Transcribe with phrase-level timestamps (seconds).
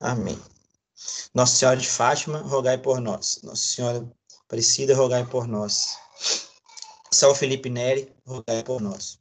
[0.00, 0.40] Amém.
[1.34, 3.40] Nossa Senhora de Fátima, rogai por nós.
[3.42, 4.08] Nossa Senhora
[4.46, 5.98] Aparecida, rogai por nós.
[7.12, 9.18] São Felipe Neri, rogai por nós.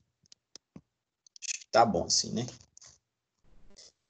[1.72, 2.48] Tá bom assim, né?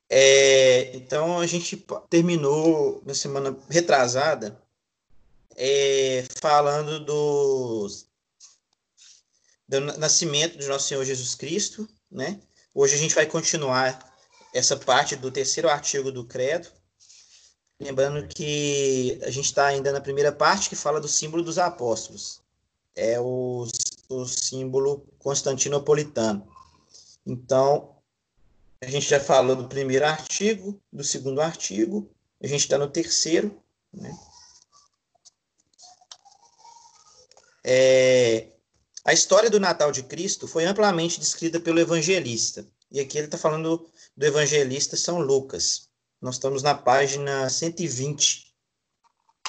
[0.09, 4.61] É, então, a gente terminou na semana retrasada
[5.55, 7.87] é, falando do,
[9.67, 12.39] do nascimento de Nosso Senhor Jesus Cristo, né?
[12.73, 14.06] Hoje a gente vai continuar
[14.57, 16.67] essa parte do terceiro artigo do Credo,
[17.79, 22.41] lembrando que a gente está ainda na primeira parte que fala do símbolo dos apóstolos.
[22.95, 23.67] É o,
[24.09, 26.47] o símbolo constantinopolitano.
[27.23, 27.95] Então,
[28.81, 32.09] a gente já falou do primeiro artigo, do segundo artigo,
[32.41, 33.61] a gente está no terceiro,
[33.93, 34.17] né?
[37.63, 38.47] É,
[39.05, 42.65] a história do Natal de Cristo foi amplamente descrita pelo evangelista.
[42.89, 45.87] E aqui ele está falando do evangelista São Lucas.
[46.19, 48.51] Nós estamos na página 120.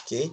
[0.01, 0.33] Ok?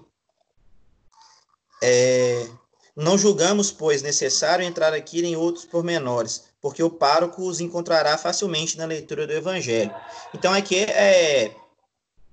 [1.82, 2.50] É,
[2.96, 8.78] não julgamos, pois, necessário entrar aqui em outros pormenores, porque o pároco os encontrará facilmente
[8.78, 9.94] na leitura do Evangelho.
[10.34, 11.56] Então, aqui é,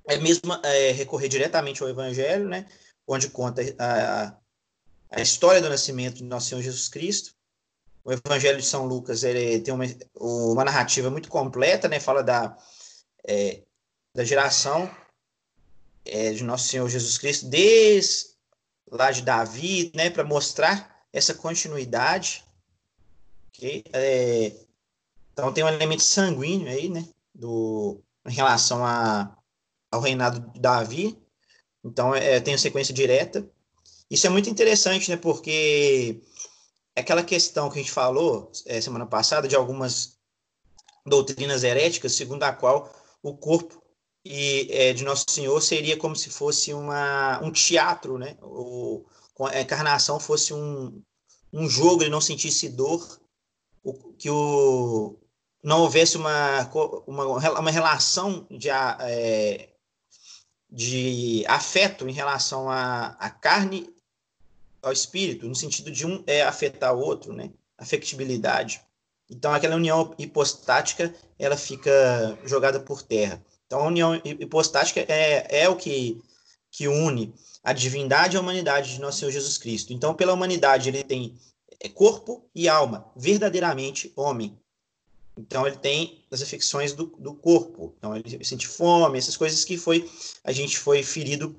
[0.07, 2.67] é mesmo é, recorrer diretamente ao Evangelho, né,
[3.07, 4.37] onde conta a,
[5.11, 7.35] a história do nascimento de Nosso Senhor Jesus Cristo.
[8.05, 9.85] O Evangelho de São Lucas ele tem uma,
[10.17, 12.57] uma narrativa muito completa, né, fala da,
[13.27, 13.63] é,
[14.15, 14.91] da geração
[16.05, 18.33] é, de Nosso Senhor Jesus Cristo, desde
[18.91, 22.45] lá de Davi, né, para mostrar essa continuidade
[23.63, 23.85] Okay?
[23.93, 24.53] É,
[25.33, 27.07] então tem um elemento sanguíneo aí, né?
[27.35, 29.37] Do, em relação a,
[29.91, 31.19] ao reinado de Davi.
[31.85, 33.49] Então é, tem sequência direta.
[34.11, 35.17] Isso é muito interessante, né?
[35.17, 36.21] Porque
[36.97, 40.19] aquela questão que a gente falou é, semana passada de algumas
[41.05, 43.83] doutrinas heréticas, segundo a qual o corpo
[44.25, 48.37] e, é, de Nosso Senhor seria como se fosse uma, um teatro, né?
[48.41, 49.05] O,
[49.51, 51.03] a encarnação fosse um,
[51.53, 53.21] um jogo, ele não sentisse dor,
[53.83, 55.19] o, que o,
[55.63, 56.71] não houvesse uma,
[57.07, 57.25] uma,
[57.59, 59.71] uma relação de, é,
[60.71, 63.93] de afeto em relação à, à carne
[64.83, 67.51] ao espírito, no sentido de um é afetar o outro, né?
[67.79, 68.81] Afectibilidade.
[69.31, 73.43] Então, aquela união hipostática, ela fica jogada por terra.
[73.67, 76.21] Então, a união hipostática é, é o que,
[76.71, 77.33] que une
[77.65, 79.93] a divindade e a humanidade de nosso Senhor Jesus Cristo.
[79.93, 81.39] Então, pela humanidade, ele tem
[81.83, 84.57] é corpo e alma, verdadeiramente homem.
[85.37, 87.93] Então ele tem as afecções do, do corpo.
[87.99, 90.09] Então ele sente fome, essas coisas que foi
[90.45, 91.57] a gente foi ferido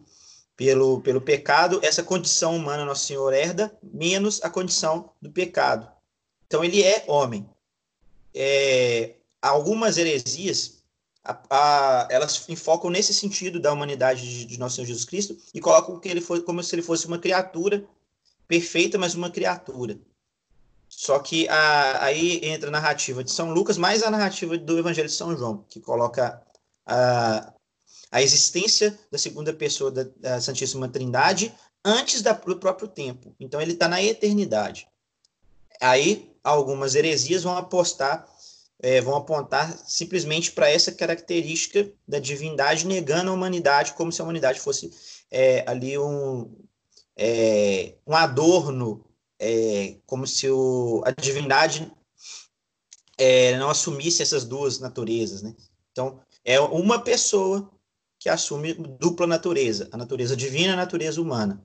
[0.56, 1.80] pelo, pelo pecado.
[1.84, 5.90] Essa condição humana nosso Senhor herda menos a condição do pecado.
[6.48, 7.50] Então ele é homem.
[8.34, 10.84] É, algumas heresias
[11.24, 15.62] a, a, elas enfocam nesse sentido da humanidade de, de, nosso Senhor Jesus Cristo e
[15.62, 17.86] colocam que ele foi como se ele fosse uma criatura
[18.48, 19.98] perfeita, mas uma criatura.
[20.90, 25.08] Só que a, aí entra a narrativa de São Lucas, mais a narrativa do Evangelho
[25.08, 26.42] de São João, que coloca
[26.86, 27.54] a,
[28.14, 31.52] a existência da segunda pessoa da, da Santíssima Trindade
[31.84, 33.36] antes da, do próprio tempo.
[33.40, 34.88] Então ele está na eternidade.
[35.82, 38.24] Aí algumas heresias vão apostar,
[38.80, 44.24] é, vão apontar simplesmente para essa característica da divindade, negando a humanidade como se a
[44.24, 44.92] humanidade fosse
[45.32, 46.56] é, ali um,
[47.18, 49.04] é, um adorno
[49.40, 51.92] é, como se o, a divindade
[53.18, 55.56] é, não assumisse essas duas naturezas, né?
[55.92, 57.73] Então, é uma pessoa
[58.24, 61.62] que assume dupla natureza, a natureza divina e a natureza humana.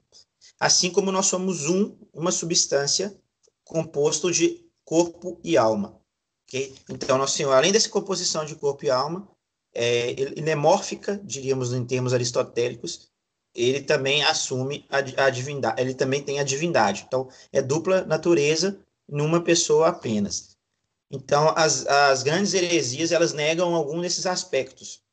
[0.59, 3.17] Assim como nós somos um, uma substância
[3.65, 6.01] composto de corpo e alma.
[6.49, 6.75] Okay?
[6.91, 9.29] Então, Nosso Senhor, além dessa composição de corpo e alma,
[9.73, 13.09] é, ele é mórfica, diríamos em termos aristotélicos,
[13.55, 17.05] ele também assume a, a divindade, ele também tem a divindade.
[17.07, 20.57] Então, é dupla natureza numa pessoa apenas.
[21.09, 25.07] Então, as, as grandes heresias, elas negam algum desses aspectos.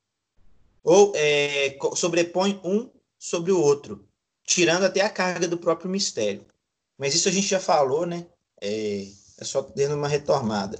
[0.86, 4.08] Ou é, sobrepõe um sobre o outro,
[4.46, 6.46] tirando até a carga do próprio mistério.
[6.96, 8.28] Mas isso a gente já falou, né?
[8.62, 9.08] É,
[9.40, 10.78] é só dando uma retomada.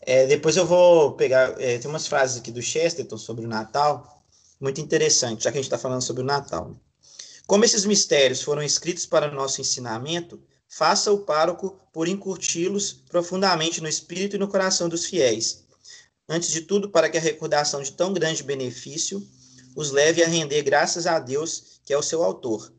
[0.00, 1.60] É, depois eu vou pegar.
[1.60, 4.24] É, tem umas frases aqui do Chesterton sobre o Natal
[4.60, 6.70] muito interessante, já que a gente está falando sobre o Natal.
[6.70, 6.76] Né?
[7.46, 13.88] Como esses mistérios foram escritos para nosso ensinamento, faça o pároco por incuti-los profundamente no
[13.88, 15.64] espírito e no coração dos fiéis.
[16.28, 19.26] Antes de tudo, para que a recordação de tão grande benefício
[19.74, 22.72] os leve a render graças a Deus, que é o seu autor.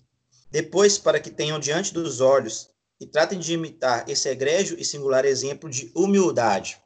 [0.51, 2.69] Depois, para que tenham diante dos olhos
[2.99, 6.77] e tratem de imitar esse egrégio e singular exemplo de humildade.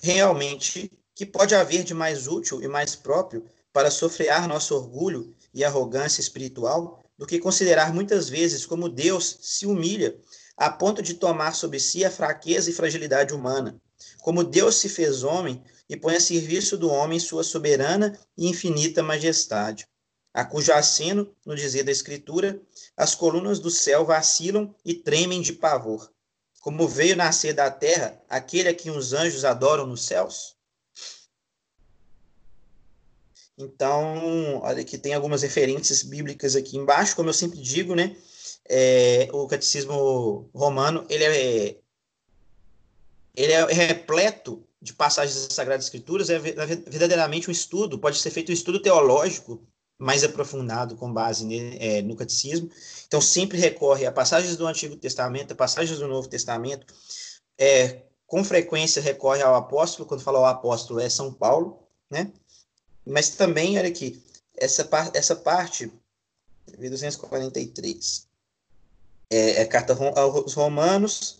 [0.00, 5.64] realmente que pode haver de mais útil e mais próprio para sofrear nosso orgulho e
[5.64, 10.18] arrogância espiritual do que considerar muitas vezes como Deus se humilha
[10.56, 13.80] a ponto de tomar sobre si a fraqueza e fragilidade humana,
[14.24, 19.02] como Deus se fez homem e põe a serviço do homem sua soberana e infinita
[19.02, 19.86] majestade,
[20.32, 22.58] a cujo aceno, no dizer da Escritura,
[22.96, 26.10] as colunas do céu vacilam e tremem de pavor.
[26.60, 30.56] Como veio nascer da terra aquele a quem os anjos adoram nos céus?
[33.58, 38.16] Então, olha que tem algumas referências bíblicas aqui embaixo, como eu sempre digo, né?
[38.66, 41.83] É, o catecismo romano ele é,
[43.34, 48.50] ele é repleto de passagens das Sagradas Escrituras, é verdadeiramente um estudo, pode ser feito
[48.50, 49.62] um estudo teológico
[49.98, 51.46] mais aprofundado com base
[51.78, 52.70] é, no catecismo.
[53.06, 56.86] Então, sempre recorre a passagens do Antigo Testamento, a passagens do Novo Testamento,
[57.56, 61.78] é, com frequência recorre ao apóstolo, quando fala ao apóstolo é São Paulo,
[62.10, 62.32] né?
[63.06, 64.22] Mas também, olha aqui,
[64.56, 65.92] essa, par essa parte,
[66.76, 68.26] 243,
[69.30, 71.38] é, é carta aos Romanos,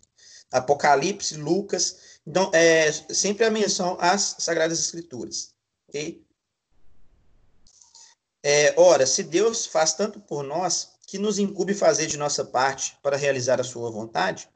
[0.52, 5.52] Apocalipse, Lucas, então é sempre a menção às Sagradas Escrituras,
[5.88, 6.24] ok?
[8.42, 12.96] É, ora, se Deus faz tanto por nós, que nos incube fazer de nossa parte
[13.02, 14.48] para realizar a sua vontade,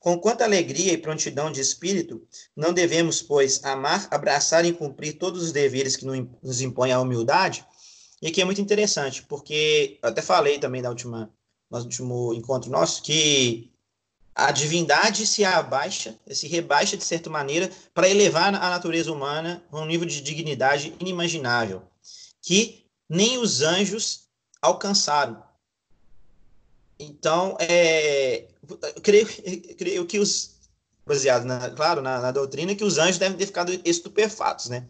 [0.00, 5.42] com quanta alegria e prontidão de espírito, não devemos, pois, amar, abraçar e cumprir todos
[5.42, 7.66] os deveres que nos impõe a humildade?
[8.20, 11.30] E aqui é muito interessante, porque até falei também na última,
[11.70, 13.70] no último encontro nosso que
[14.34, 19.78] a divindade se abaixa, se rebaixa de certa maneira para elevar a natureza humana a
[19.78, 21.82] um nível de dignidade inimaginável,
[22.42, 24.24] que nem os anjos
[24.60, 25.40] alcançaram.
[26.98, 28.48] Então, é,
[28.96, 29.26] eu creio,
[29.76, 30.56] creio que os,
[31.06, 34.86] baseado, na, claro, na, na, doutrina, que os anjos devem ter ficado estupefatos, né?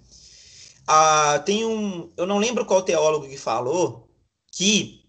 [0.87, 4.09] Ah, tem um, eu não lembro qual teólogo que falou
[4.53, 5.05] que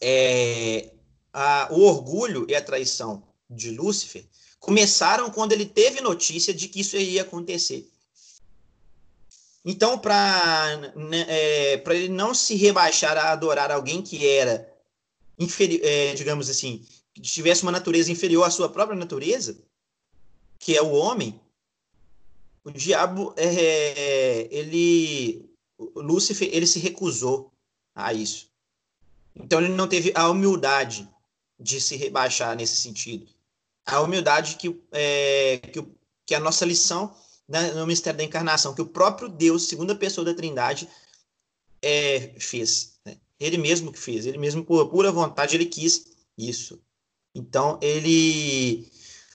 [0.00, 0.92] é,
[1.32, 4.24] a, o orgulho e a traição de Lúcifer
[4.58, 7.88] começaram quando ele teve notícia de que isso iria acontecer.
[9.64, 14.72] Então, para né, é, ele não se rebaixar a adorar alguém que era
[15.82, 16.84] é, digamos assim,
[17.14, 19.58] que tivesse uma natureza inferior à sua própria natureza,
[20.58, 21.40] que é o homem,
[22.64, 25.50] o diabo, é, é ele,
[25.96, 27.52] Lúcifer, ele se recusou
[27.94, 28.48] a isso.
[29.34, 31.08] Então ele não teve a humildade
[31.58, 33.26] de se rebaixar nesse sentido.
[33.84, 35.84] A humildade que, é, que,
[36.26, 37.14] que a nossa lição
[37.48, 40.88] né, no mistério da encarnação, que o próprio Deus, segunda pessoa da Trindade,
[41.82, 42.98] é, fez.
[43.04, 43.16] Né?
[43.38, 46.06] Ele mesmo que fez, ele mesmo por pura vontade ele quis
[46.38, 46.80] isso.
[47.34, 48.88] Então ele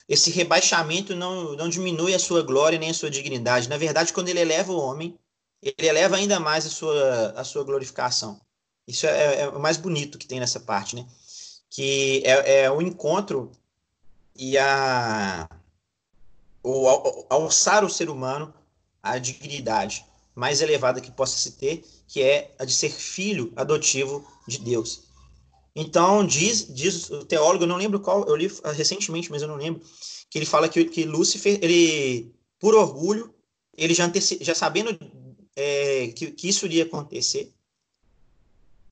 [0.08, 3.68] esse rebaixamento não, não diminui a sua glória nem a sua dignidade.
[3.68, 5.20] Na verdade, quando ele eleva o homem,
[5.62, 8.40] ele eleva ainda mais a sua, a sua glorificação.
[8.88, 11.06] Isso é, é o mais bonito que tem nessa parte, né?
[11.70, 13.52] Que é, é o encontro
[14.38, 15.50] e a
[16.64, 16.88] o
[17.30, 18.54] alçar o ser humano
[19.02, 20.06] à dignidade
[20.38, 25.02] mais elevada que possa se ter, que é a de ser filho adotivo de Deus.
[25.76, 29.56] Então, diz, diz o teólogo, eu não lembro qual, eu li recentemente, mas eu não
[29.56, 29.82] lembro,
[30.30, 33.34] que ele fala que, que Lúcifer, ele, por orgulho,
[33.76, 34.96] ele já, já sabendo
[35.56, 37.52] é, que, que isso iria acontecer,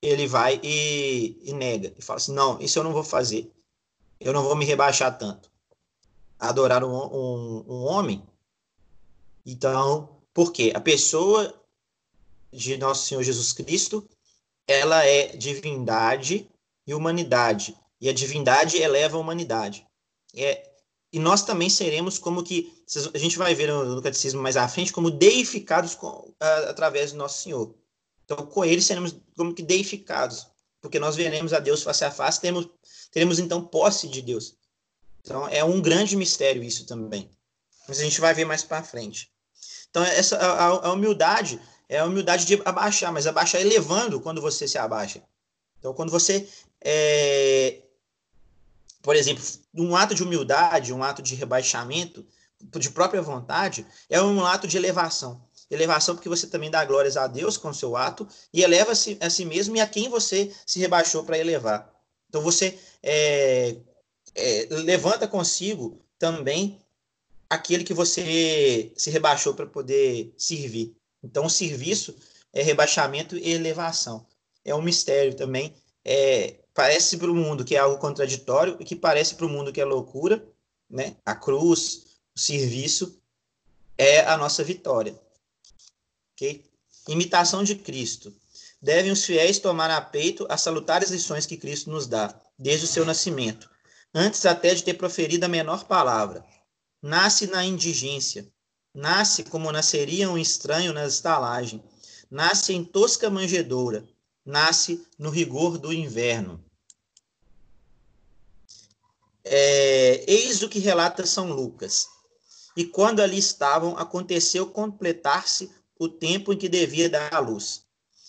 [0.02, 3.50] ele vai e, e nega, e fala assim, não, isso eu não vou fazer,
[4.20, 5.50] eu não vou me rebaixar tanto.
[6.38, 8.22] Adorar um, um, um homem,
[9.44, 11.54] então porque a pessoa
[12.52, 14.08] de nosso Senhor Jesus Cristo,
[14.66, 16.48] ela é divindade
[16.86, 17.76] e humanidade.
[18.00, 19.86] E a divindade eleva a humanidade.
[20.34, 20.70] É,
[21.12, 22.72] e nós também seremos como que,
[23.14, 27.18] a gente vai ver no, catecismo mais à frente, como deificados com, a, através do
[27.18, 27.74] nosso Senhor.
[28.24, 30.46] Então, com ele seremos como que deificados,
[30.80, 32.68] porque nós veremos a Deus face a face, teremos,
[33.16, 34.56] teremos então posse de Deus.
[35.22, 37.30] Então, é um grande mistério isso também.
[37.88, 39.32] Mas a gente vai ver mais para frente.
[39.88, 41.58] Então, essa, a, a, humildade
[41.88, 45.22] é a humildade de abaixar, mas abaixar elevando quando você se abaixa.
[45.78, 46.46] Então, quando você,
[46.84, 47.80] é,
[49.00, 49.42] por exemplo,
[49.72, 52.22] um ato de humildade, um ato de rebaixamento,
[52.60, 55.42] de própria vontade, é um ato de elevação.
[55.70, 59.16] Elevação porque você também dá glórias a Deus com o seu ato e eleva -se
[59.22, 61.95] a si mesmo e a quem você se rebaixou para elevar.
[62.28, 63.76] Então, você é,
[64.34, 66.80] é, levanta consigo também
[67.48, 70.94] aquele que você se rebaixou para poder servir.
[71.22, 72.16] Então, o serviço
[72.52, 74.26] é rebaixamento e elevação.
[74.64, 75.74] É um mistério também.
[76.04, 79.72] É, parece para o mundo que é algo contraditório e que parece para o mundo
[79.72, 80.46] que é loucura,
[80.88, 81.16] né?
[81.24, 83.20] A cruz, o serviço,
[83.98, 85.18] é a nossa vitória.
[86.32, 86.64] Ok?
[87.08, 88.34] Imitação de Cristo.
[88.80, 92.88] Devem os fiéis tomar a peito as salutares lições que Cristo nos dá, desde o
[92.88, 93.70] seu nascimento,
[94.14, 96.44] antes até de ter proferido a menor palavra.
[97.00, 98.46] Nasce na indigência,
[98.94, 101.82] nasce como nasceria um estranho na estalagem,
[102.30, 104.06] nasce em tosca manjedoura,
[104.44, 106.62] nasce no rigor do inverno.
[109.44, 112.08] É, eis o que relata São Lucas.
[112.76, 117.85] E quando ali estavam, aconteceu completar-se o tempo em que devia dar à luz.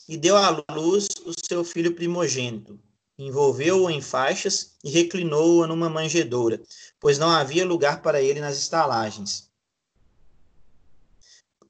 [0.07, 2.79] E deu à luz o seu filho primogênito.
[3.17, 6.61] Envolveu-o em faixas e reclinou-o numa manjedoura,
[6.99, 9.49] pois não havia lugar para ele nas estalagens.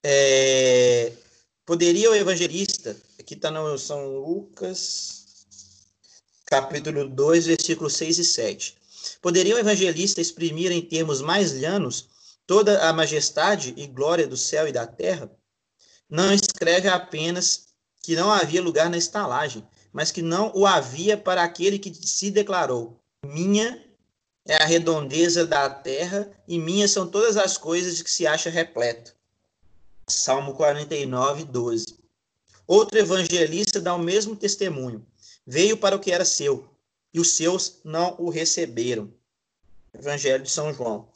[0.04, 1.14] É,
[1.66, 5.48] poderia o evangelista, aqui está no São Lucas,
[6.46, 8.78] capítulo 2, versículos 6 e 7
[9.22, 12.10] Poderia o evangelista exprimir em termos mais llanos
[12.46, 15.32] toda a majestade e glória do céu e da terra?
[16.10, 17.67] Não escreve apenas
[18.08, 22.32] que não havia lugar na estalagem, mas que não o havia para aquele que se
[22.32, 23.86] declarou: Minha
[24.46, 28.50] é a redondeza da terra e minhas são todas as coisas de que se acha
[28.50, 29.14] repleto.
[30.08, 32.00] Salmo 49, 12.
[32.66, 35.06] Outro evangelista dá o mesmo testemunho.
[35.46, 36.66] Veio para o que era seu,
[37.14, 39.14] e os seus não o receberam.
[39.94, 41.10] Evangelho de São João,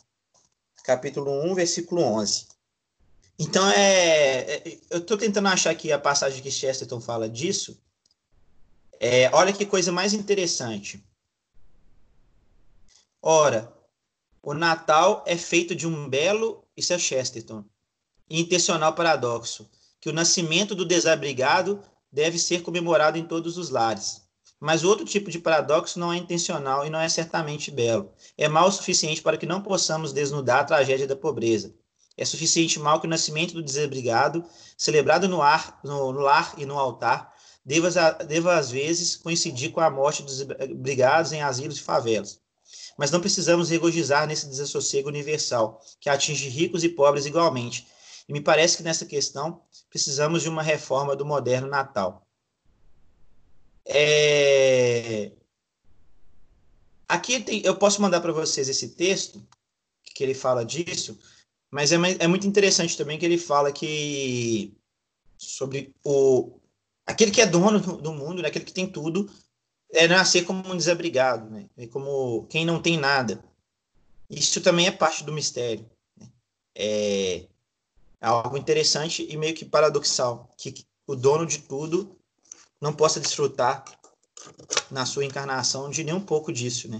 [0.83, 2.47] capítulo 1, versículo 11.
[3.43, 7.75] Então, é, é eu estou tentando achar aqui a passagem que Chesterton fala disso.
[8.99, 11.03] É, olha que coisa mais interessante.
[13.19, 13.73] Ora,
[14.43, 17.65] o Natal é feito de um belo, isso é Chesterton,
[18.29, 19.67] intencional paradoxo,
[19.99, 21.81] que o nascimento do desabrigado
[22.11, 24.21] deve ser comemorado em todos os lares.
[24.59, 28.13] Mas outro tipo de paradoxo não é intencional e não é certamente belo.
[28.37, 31.73] É mal o suficiente para que não possamos desnudar a tragédia da pobreza.
[32.21, 34.45] É suficiente mal que o nascimento do desabrigado,
[34.77, 37.33] celebrado no, ar, no, no lar e no altar,
[37.65, 37.89] deva,
[38.23, 42.39] deva às vezes coincidir com a morte dos desabrigados em asilos e favelas.
[42.95, 47.87] Mas não precisamos regozijar nesse desassossego universal, que atinge ricos e pobres igualmente.
[48.29, 49.59] E me parece que nessa questão
[49.89, 52.27] precisamos de uma reforma do moderno Natal.
[53.83, 55.31] É...
[57.09, 59.43] Aqui tem, eu posso mandar para vocês esse texto
[60.13, 61.17] que ele fala disso,
[61.71, 64.73] mas é, é muito interessante também que ele fala que
[65.37, 66.59] sobre o
[67.05, 69.29] aquele que é dono do, mundo, né, aquele que tem tudo,
[69.91, 73.43] é nascer como um desabrigado, né, como quem não tem nada.
[74.29, 75.89] Isso também é parte do mistério.
[76.17, 76.29] Né?
[76.75, 77.47] É
[78.21, 82.17] algo interessante e meio que paradoxal, que o dono de tudo
[82.79, 83.83] não possa desfrutar
[84.89, 86.97] na sua encarnação de nem um pouco disso, né?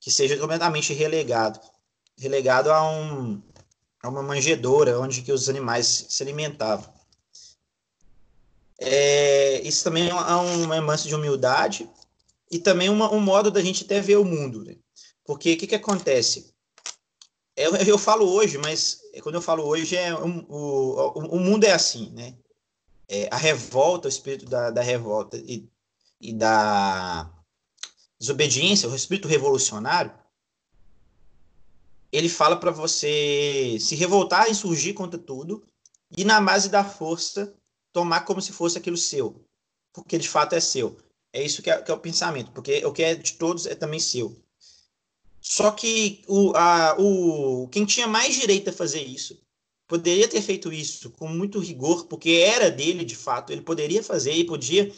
[0.00, 1.60] Que seja completamente relegado,
[2.18, 3.42] relegado a, um,
[4.04, 6.92] a uma manjedoura onde que os animais se alimentavam.
[8.78, 11.88] É, isso também é uma emança de humildade
[12.50, 14.76] e também uma, um modo da gente até ver o mundo, né?
[15.24, 16.52] Porque o que, que acontece?
[17.56, 21.64] Eu, eu falo hoje, mas quando eu falo hoje, é um, o, o, o mundo
[21.64, 22.34] é assim, né?
[23.08, 25.68] é, a revolta, o espírito da, da revolta e,
[26.20, 27.30] e da
[28.18, 30.12] desobediência, o espírito revolucionário,
[32.14, 35.64] ele fala para você se revoltar e surgir contra tudo
[36.16, 37.52] e na base da força
[37.92, 39.44] tomar como se fosse aquilo seu,
[39.92, 40.96] porque de fato é seu.
[41.32, 43.74] É isso que é, que é o pensamento, porque o que é de todos é
[43.74, 44.36] também seu.
[45.40, 49.40] Só que o, a, o, quem tinha mais direito a fazer isso
[49.88, 54.32] poderia ter feito isso com muito rigor, porque era dele de fato, ele poderia fazer
[54.32, 54.92] e podia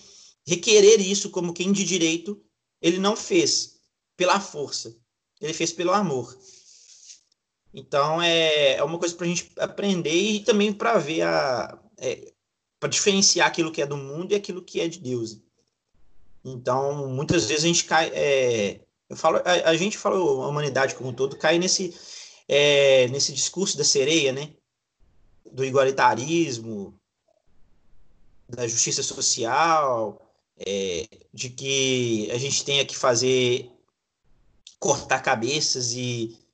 [0.46, 2.40] requerer isso como quem de direito
[2.82, 3.78] ele não fez
[4.16, 4.94] pela força,
[5.40, 6.38] ele fez pelo amor.
[7.76, 12.32] Então é, é uma coisa para a gente aprender e também para ver a é,
[12.80, 15.38] para diferenciar aquilo que é do mundo e aquilo que é de Deus.
[16.42, 18.80] Então muitas vezes a gente cai, é,
[19.10, 21.94] eu falo, a, a, gente fala a humanidade como um todo cai nesse
[22.48, 24.54] é, nesse discurso da sereia, né?
[25.52, 26.98] do igualitarismo,
[28.48, 30.20] da justiça social,
[30.58, 33.70] é, de que a gente tenha que fazer
[34.78, 36.45] cortar cabeças e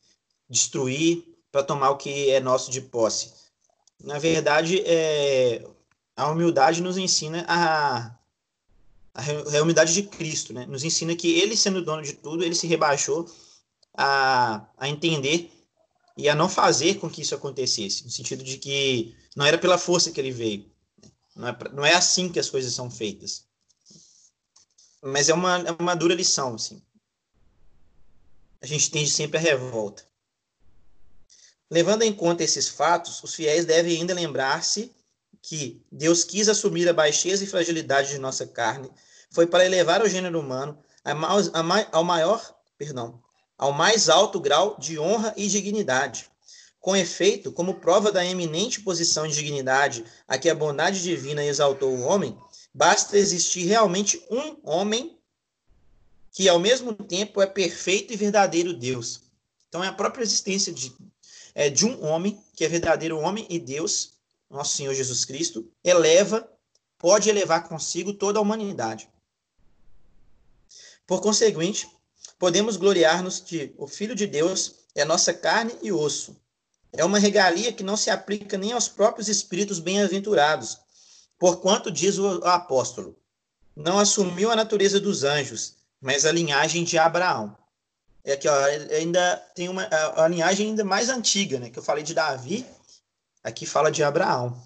[0.53, 3.33] destruir para tomar o que é nosso de posse.
[3.99, 5.67] Na verdade, é,
[6.15, 8.15] a humildade nos ensina a,
[9.15, 10.67] a humildade de Cristo, né?
[10.67, 13.31] Nos ensina que ele, sendo dono de tudo, ele se rebaixou
[13.97, 15.51] a, a entender
[16.17, 19.79] e a não fazer com que isso acontecesse, no sentido de que não era pela
[19.79, 20.71] força que ele veio.
[21.03, 21.11] Né?
[21.35, 23.47] Não é, não é assim que as coisas são feitas.
[25.01, 26.83] Mas é uma, é uma dura lição, assim.
[28.61, 30.12] A gente tende sempre a revolta.
[31.73, 34.93] Levando em conta esses fatos, os fiéis devem ainda lembrar-se
[35.41, 38.91] que Deus quis assumir a baixeza e fragilidade de nossa carne,
[39.31, 40.79] foi para elevar o gênero humano
[41.91, 43.19] ao maior, perdão,
[43.57, 46.31] ao mais alto grau de honra e dignidade.
[46.79, 51.97] Com efeito, como prova da eminente posição de dignidade a que a bondade divina exaltou
[51.97, 52.37] o homem,
[52.75, 55.19] basta existir realmente um homem
[56.31, 59.23] que, ao mesmo tempo, é perfeito e verdadeiro Deus.
[59.71, 60.95] Então, é a própria existência de,
[61.55, 64.13] é, de um homem, que é verdadeiro homem e Deus,
[64.51, 66.49] nosso Senhor Jesus Cristo, eleva,
[66.99, 69.09] pode elevar consigo toda a humanidade.
[71.07, 71.89] Por conseguinte,
[72.39, 76.37] podemos gloriar-nos que o Filho de Deus é nossa carne e osso.
[76.93, 80.79] É uma regalia que não se aplica nem aos próprios espíritos bem-aventurados,
[81.39, 83.17] porquanto diz o apóstolo:
[83.75, 87.57] não assumiu a natureza dos anjos, mas a linhagem de Abraão.
[88.25, 91.71] É aqui, ó, ainda tem uma a, a linhagem ainda mais antiga, né?
[91.71, 92.65] Que eu falei de Davi,
[93.43, 94.61] aqui fala de Abraão.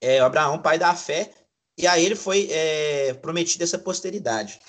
[0.00, 1.32] É, Abraão, pai da fé,
[1.76, 4.60] e a ele foi é, prometida essa posteridade.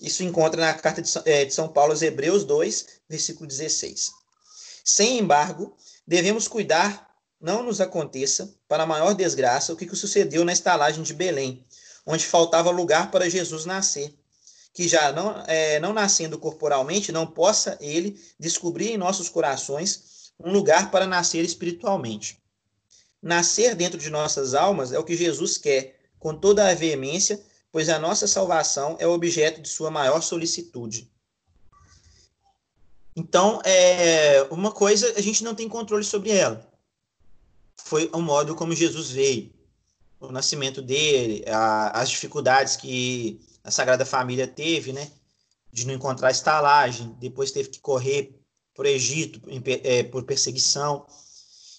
[0.00, 4.12] Isso encontra na carta de São, é, de São Paulo aos Hebreus 2, versículo 16.
[4.84, 7.06] Sem embargo, devemos cuidar
[7.40, 11.64] não nos aconteça, para maior desgraça, o que sucedeu na estalagem de Belém,
[12.04, 14.17] onde faltava lugar para Jesus nascer
[14.78, 20.52] que já não, é, não nascendo corporalmente, não possa ele descobrir em nossos corações um
[20.52, 22.40] lugar para nascer espiritualmente.
[23.20, 27.88] Nascer dentro de nossas almas é o que Jesus quer, com toda a veemência, pois
[27.88, 31.10] a nossa salvação é objeto de sua maior solicitude.
[33.16, 36.64] Então, é, uma coisa a gente não tem controle sobre ela.
[37.74, 39.52] Foi o modo como Jesus veio,
[40.20, 45.10] o nascimento dele, a, as dificuldades que a Sagrada Família teve, né?
[45.70, 48.34] De não encontrar estalagem, depois teve que correr
[48.74, 51.06] por Egito em, é, por perseguição.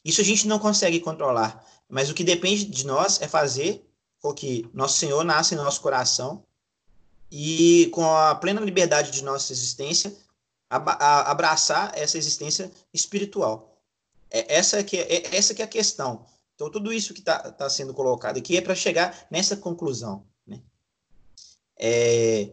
[0.06, 3.84] Isso a gente não consegue controlar, mas o que depende de nós é fazer
[4.22, 6.46] com que Nosso Senhor nasça em nosso coração
[7.32, 10.16] e com a plena liberdade de nossa existência
[10.70, 13.82] abraçar essa existência espiritual.
[14.30, 16.24] É essa que é, é, essa que é a questão.
[16.54, 20.29] Então tudo isso que está tá sendo colocado aqui é para chegar nessa conclusão
[21.80, 22.52] é,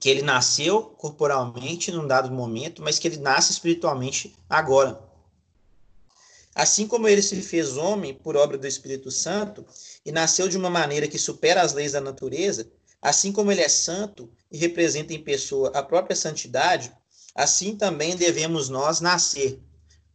[0.00, 5.00] que ele nasceu corporalmente num dado momento, mas que ele nasce espiritualmente agora.
[6.54, 9.64] Assim como ele se fez homem por obra do Espírito Santo
[10.04, 13.68] e nasceu de uma maneira que supera as leis da natureza, assim como ele é
[13.68, 16.92] santo e representa em pessoa a própria santidade,
[17.34, 19.60] assim também devemos nós nascer,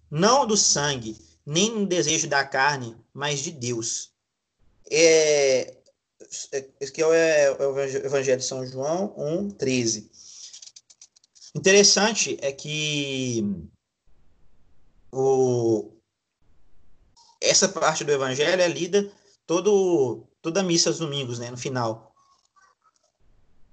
[0.10, 4.12] não do sangue, nem no desejo da carne, mas de Deus.
[4.90, 5.76] É,
[6.32, 10.10] esse aqui é, é o Evangelho de São João 1, 13.
[11.54, 13.46] Interessante é que
[15.12, 15.92] o,
[17.42, 19.12] essa parte do Evangelho é lida
[19.46, 22.16] todo, toda missa aos domingos, né, no final.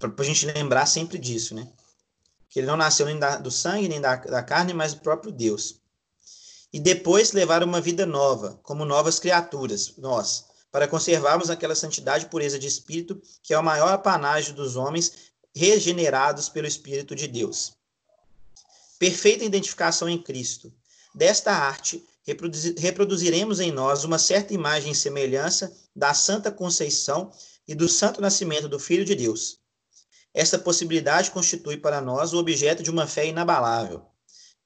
[0.01, 1.71] Para a gente lembrar sempre disso, né?
[2.49, 5.31] Que ele não nasceu nem da, do sangue, nem da, da carne, mas do próprio
[5.31, 5.81] Deus.
[6.73, 12.28] E depois levar uma vida nova, como novas criaturas, nós para conservarmos aquela santidade e
[12.28, 17.72] pureza de espírito que é o maior apanágio dos homens regenerados pelo Espírito de Deus.
[18.98, 20.72] Perfeita identificação em Cristo.
[21.14, 22.04] Desta arte,
[22.76, 27.33] reproduziremos em nós uma certa imagem e semelhança da Santa Conceição
[27.66, 29.59] e do Santo Nascimento do Filho de Deus.
[30.35, 34.04] Esta possibilidade constitui para nós o objeto de uma fé inabalável.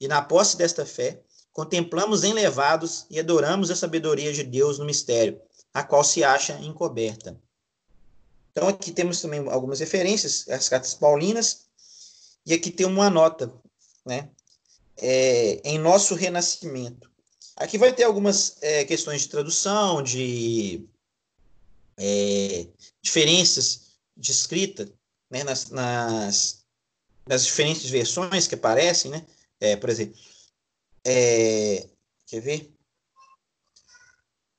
[0.01, 5.41] E na posse desta fé, contemplamos enlevados e adoramos a sabedoria de Deus no mistério,
[5.73, 7.41] a qual se acha encoberta.
[8.51, 11.67] Então, aqui temos também algumas referências, as cartas paulinas,
[12.45, 13.53] e aqui tem uma nota,
[14.05, 14.29] né?
[14.99, 17.11] É, em nosso renascimento.
[17.57, 20.87] Aqui vai ter algumas é, questões de tradução, de
[21.97, 22.67] é,
[23.01, 24.93] diferenças de escrita,
[25.31, 25.45] né?
[25.45, 26.65] Nas, nas,
[27.27, 29.25] nas, diferentes versões que aparecem, né?
[29.61, 30.19] É, por exemplo,
[31.05, 31.89] é,
[32.27, 32.72] quer ver?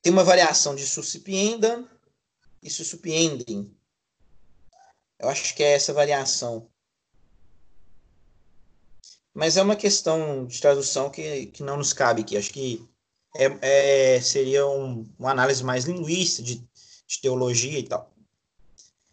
[0.04, 1.90] Tem uma variação de suscipienda
[2.62, 3.74] e suscipiendem.
[5.18, 6.70] Eu acho que é essa variação.
[9.34, 12.36] Mas é uma questão de tradução que, que não nos cabe aqui.
[12.36, 12.86] Acho que
[13.38, 16.56] é, é seria um, uma análise mais linguística, de,
[17.08, 18.14] de teologia e tal.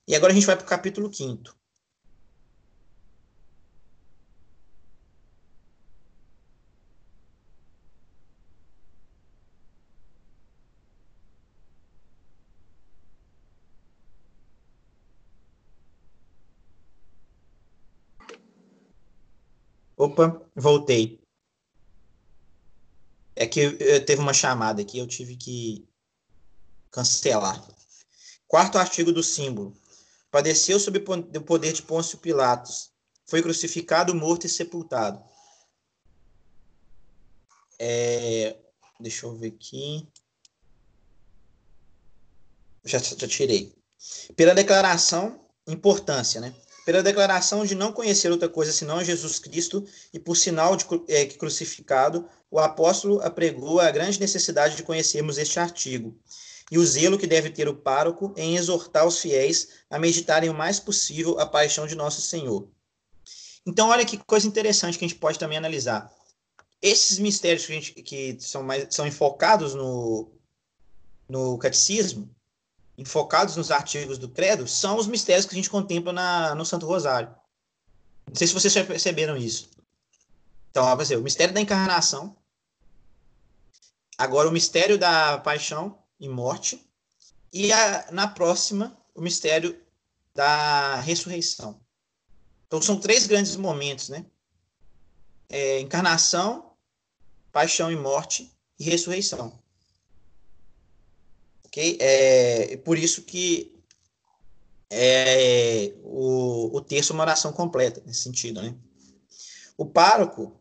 [0.09, 1.57] E agora a gente vai para o capítulo 5.
[20.01, 21.21] Opa, voltei.
[23.37, 25.87] É que eu, teve uma chamada aqui, eu tive que
[26.91, 27.63] cancelar.
[28.49, 29.77] Quarto artigo do símbolo.
[30.31, 32.91] Padeceu sob o poder de Pôncio Pilatos.
[33.27, 35.23] Foi crucificado, morto e sepultado.
[37.79, 38.57] É,
[38.99, 40.09] deixa eu ver aqui.
[42.87, 43.77] Já, já tirei.
[44.35, 46.55] Pela declaração, importância, né?
[46.85, 51.27] Pela declaração de não conhecer outra coisa senão Jesus Cristo e por sinal de é,
[51.27, 56.17] crucificado, o apóstolo apregou a grande necessidade de conhecermos este artigo
[56.71, 60.55] e o zelo que deve ter o pároco em exortar os fiéis a meditarem o
[60.55, 62.69] mais possível a paixão de nosso Senhor.
[63.67, 66.11] Então, olha que coisa interessante que a gente pode também analisar
[66.81, 70.31] esses mistérios que, gente, que são, mais, são enfocados no,
[71.29, 72.29] no catecismo,
[72.97, 76.87] enfocados nos artigos do credo, são os mistérios que a gente contempla na, no Santo
[76.87, 77.35] Rosário.
[78.27, 79.71] Não sei se vocês já perceberam isso.
[80.71, 82.37] Então, ó, o mistério da encarnação,
[84.17, 86.87] agora o mistério da paixão e morte,
[87.53, 89.81] e a, na próxima, o mistério
[90.35, 91.81] da ressurreição.
[92.67, 94.25] Então, são três grandes momentos, né?
[95.49, 96.73] É, encarnação,
[97.51, 99.60] paixão e morte e ressurreição.
[101.71, 101.99] Ok?
[102.01, 103.73] É, por isso que
[104.91, 108.75] é, o, o texto é uma oração completa, nesse sentido, né?
[109.79, 110.53] O pároco,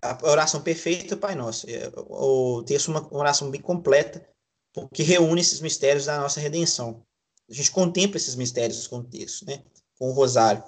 [0.00, 1.68] a oração perfeita, Pai Nosso.
[1.68, 4.26] É, o texto é uma oração bem completa,
[4.72, 7.02] porque reúne esses mistérios da nossa redenção.
[7.48, 9.62] A gente contempla esses mistérios com o texto, né?
[9.98, 10.64] Com o rosário.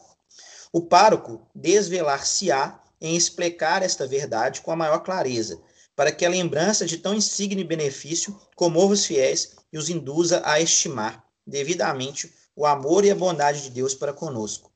[0.72, 5.60] O pároco desvelar-se-á em explicar esta verdade com a maior clareza,
[6.00, 10.58] para que a lembrança de tão insigne benefício comova os fiéis e os induza a
[10.58, 14.72] estimar devidamente o amor e a bondade de Deus para conosco.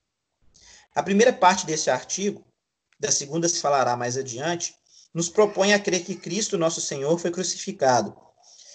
[0.94, 2.44] A primeira parte desse artigo,
[3.00, 4.74] da segunda se falará mais adiante,
[5.14, 8.14] nos propõe a crer que Cristo, nosso Senhor, foi crucificado.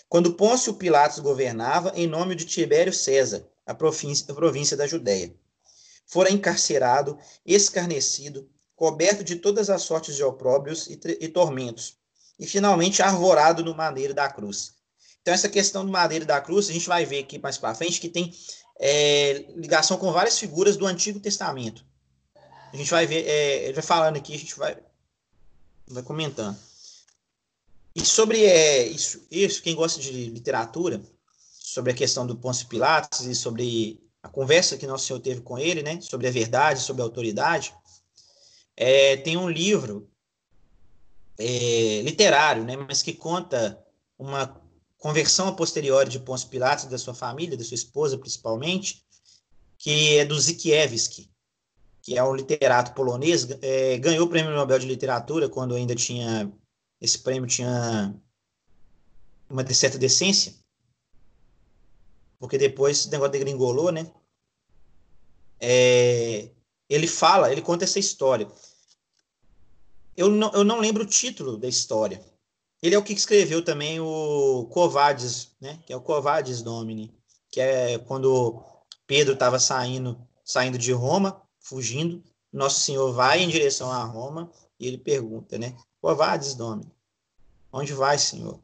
[0.10, 5.36] Quando Pôncio Pilatos governava em nome de Tibério César, a província, a província da Judéia.
[6.08, 11.99] Fora encarcerado, escarnecido, coberto de todas as sortes de opróbrios e, e tormentos,
[12.40, 14.74] e finalmente arvorado no madeiro da cruz.
[15.22, 18.00] Então, essa questão do madeiro da cruz, a gente vai ver aqui mais para frente
[18.00, 18.34] que tem
[18.80, 21.86] é, ligação com várias figuras do Antigo Testamento.
[22.72, 24.78] A gente vai ver, é, ele vai falando aqui, a gente vai,
[25.88, 26.58] vai comentando.
[27.94, 31.02] E sobre é, isso, isso, quem gosta de literatura,
[31.60, 35.58] sobre a questão do Pôncio Pilatos e sobre a conversa que Nosso Senhor teve com
[35.58, 37.74] ele, né, sobre a verdade, sobre a autoridade,
[38.76, 40.10] é, tem um livro
[41.40, 43.82] é, literário, né, mas que conta
[44.18, 44.62] uma
[44.98, 49.06] conversão a posteriori de Pôncio Pilatos da sua família, da sua esposa principalmente,
[49.78, 51.32] que é do Zikiewski,
[52.02, 56.52] que é um literato polonês, é, ganhou o Prêmio Nobel de Literatura quando ainda tinha
[57.00, 58.14] esse prêmio tinha
[59.50, 60.54] uma certa decência,
[62.38, 64.12] porque depois o negócio degringolou, né?
[65.62, 66.50] É,
[66.90, 68.50] ele fala, ele conta essa história
[70.20, 72.22] eu não, eu não lembro o título da história.
[72.84, 75.80] Ele é o que escreveu também o Covades, né?
[75.86, 77.10] Que é o Covades Domini,
[77.50, 78.62] que é quando
[79.08, 82.22] Pedro estava saindo, saindo de Roma, fugindo.
[82.52, 85.74] Nosso Senhor vai em direção a Roma e ele pergunta, né?
[86.02, 86.92] Covades Domini,
[87.72, 88.60] onde vai, Senhor?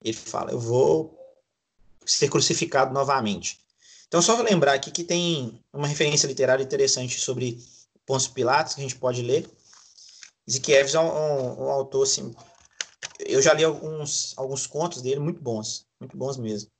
[0.00, 1.18] Ele fala, eu vou
[2.06, 3.58] ser crucificado novamente.
[4.06, 7.58] Então, só lembrar aqui que tem uma referência literária interessante sobre
[8.06, 9.50] Pôncio Pilatos, que a gente pode ler,
[10.50, 12.34] Zikiev é um, um, um, autor, assim,
[13.18, 16.70] eu já li alguns, alguns contos dele muito bons, muito bons mesmo.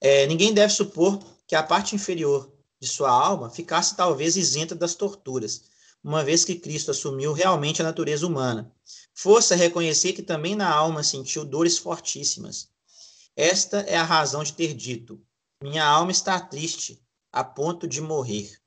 [0.00, 4.94] É, ninguém deve supor que a parte inferior de sua alma ficasse talvez isenta das
[4.94, 5.62] torturas,
[6.04, 8.70] uma vez que Cristo assumiu realmente a natureza humana.
[9.14, 12.68] Força reconhecer que também na alma sentiu dores fortíssimas.
[13.34, 15.20] Esta é a razão de ter dito:
[15.62, 18.58] minha alma está triste, a ponto de morrer.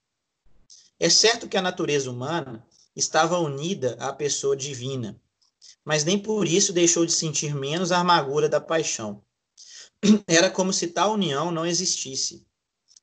[0.99, 2.65] É certo que a natureza humana
[2.99, 5.19] estava unida à pessoa divina,
[5.83, 9.23] mas nem por isso deixou de sentir menos a amargura da paixão.
[10.27, 12.45] Era como se tal união não existisse.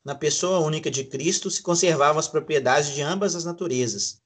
[0.05, 4.21] Na pessoa única de Cristo se conservavam as propriedades de ambas as naturezas.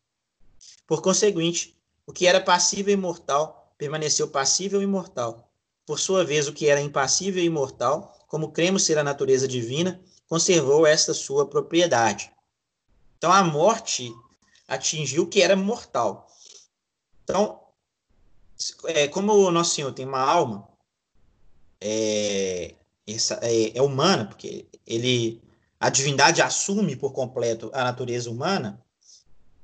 [0.87, 1.75] Por conseguinte,
[2.07, 5.51] o que era passível e mortal permaneceu passível e mortal.
[5.87, 10.01] Por sua vez, o que era impassível e imortal, como cremos ser a natureza divina,
[10.29, 12.31] conservou esta sua propriedade.
[13.17, 14.13] Então, a morte
[14.71, 16.27] atingiu que era mortal.
[17.25, 17.61] Então,
[18.87, 20.69] é, como o Nosso Senhor tem uma alma,
[21.81, 22.75] é,
[23.07, 25.43] essa, é, é humana, porque ele
[25.79, 28.71] a divindade assume por completo a natureza humana,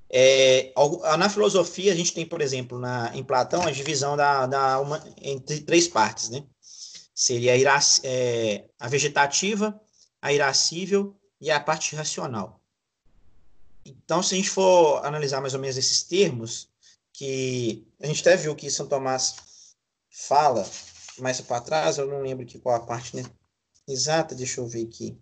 [0.08, 0.72] É,
[1.18, 4.78] na filosofia, a gente tem, por exemplo, na, em Platão, a divisão da, da
[5.20, 6.44] entre três partes, né?
[7.12, 9.74] Seria a, irac, é, a vegetativa,
[10.22, 12.60] a irascível e a parte racional.
[13.88, 16.68] Então, se a gente for analisar mais ou menos esses termos,
[17.12, 19.36] que a gente até viu que São Tomás
[20.10, 20.68] fala
[21.18, 23.24] mais para trás, eu não lembro aqui qual a parte né?
[23.86, 25.18] exata, deixa eu ver aqui.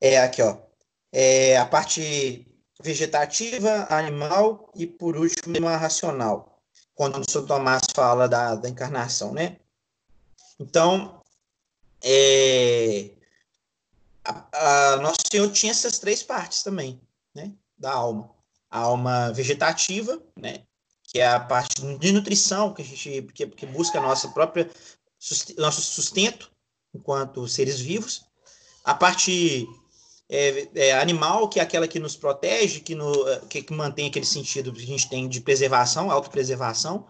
[0.00, 0.56] É aqui, ó.
[1.12, 2.46] É a parte
[2.80, 6.62] vegetativa, animal e, por último, a racional,
[6.94, 9.58] quando São Tomás fala da, da encarnação, né?
[10.58, 11.20] Então,
[12.02, 13.10] é,
[14.24, 17.00] a, a, Nosso Senhor tinha essas três partes também,
[17.34, 17.52] né?
[17.78, 18.30] Da alma.
[18.70, 20.62] A alma vegetativa, né?
[21.04, 24.70] Que é a parte de nutrição que a gente que, que busca nossa própria
[25.58, 26.50] nosso sustento
[26.94, 28.24] enquanto seres vivos.
[28.84, 29.66] A parte
[30.28, 33.12] é, é, animal, que é aquela que nos protege, que, no,
[33.48, 37.06] que, que, mantém aquele sentido que a gente tem de preservação, autopreservação,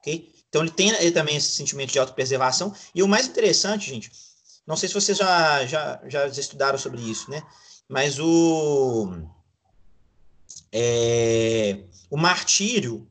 [0.00, 0.32] ok?
[0.48, 2.74] Então ele tem ele também esse sentimento de autopreservação.
[2.94, 4.10] E o mais interessante, gente,
[4.66, 7.42] não sei se vocês já, já, já estudaram sobre isso, né?
[7.88, 9.12] Mas o,
[10.70, 13.08] é, o martírio,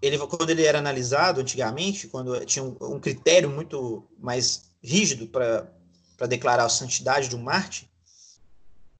[0.00, 6.26] ele, quando ele era analisado antigamente, quando tinha um, um critério muito mais rígido para
[6.26, 7.90] declarar a santidade de um Marte,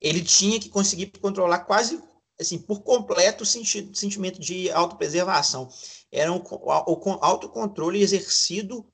[0.00, 2.02] ele tinha que conseguir controlar quase
[2.38, 5.68] assim por completo o sentido, sentimento de autopreservação.
[6.10, 8.84] Era o, o autocontrole exercido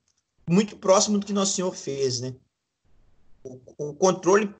[0.51, 2.35] muito próximo do que Nosso Senhor fez, né?
[3.43, 4.53] O, o controle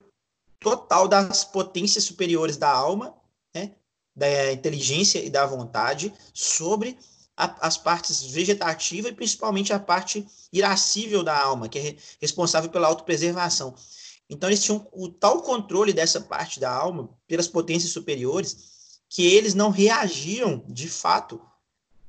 [0.59, 3.13] total das potências superiores da alma,
[3.53, 3.75] né?
[4.15, 6.97] da inteligência e da vontade sobre
[7.35, 12.87] a, as partes vegetativa e principalmente a parte irascível da alma, que é responsável pela
[12.87, 13.75] autopreservação.
[14.29, 19.53] Então, eles tinham o tal controle dessa parte da alma pelas potências superiores que eles
[19.53, 21.41] não reagiam de fato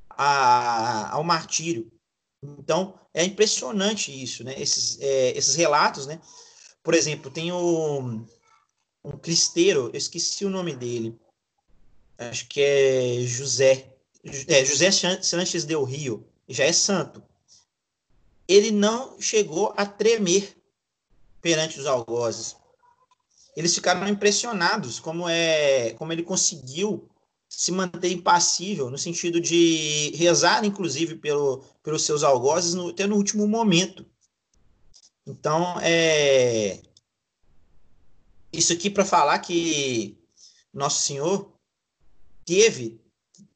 [0.09, 1.92] a, ao martírio.
[2.43, 4.55] Então, é impressionante isso, né?
[4.61, 6.21] Esses, é, esses relatos, né?
[6.83, 8.27] Por exemplo, tem um,
[9.05, 11.17] um cristeiro, eu esqueci o nome dele,
[12.19, 13.95] acho que é José,
[14.49, 17.23] é, José Sanches del Rio, já é santo.
[18.49, 20.57] Ele não chegou a tremer
[21.41, 22.57] perante os algozes.
[23.57, 27.09] Eles ficaram impressionados como é, como ele conseguiu
[27.55, 33.15] se manter impassível, no sentido de rezar, inclusive, pelo, pelos seus algozes, no, até no
[33.15, 34.07] último momento.
[35.27, 36.81] Então, é,
[38.51, 40.19] isso aqui para falar que
[40.73, 41.53] Nosso Senhor
[42.47, 42.99] teve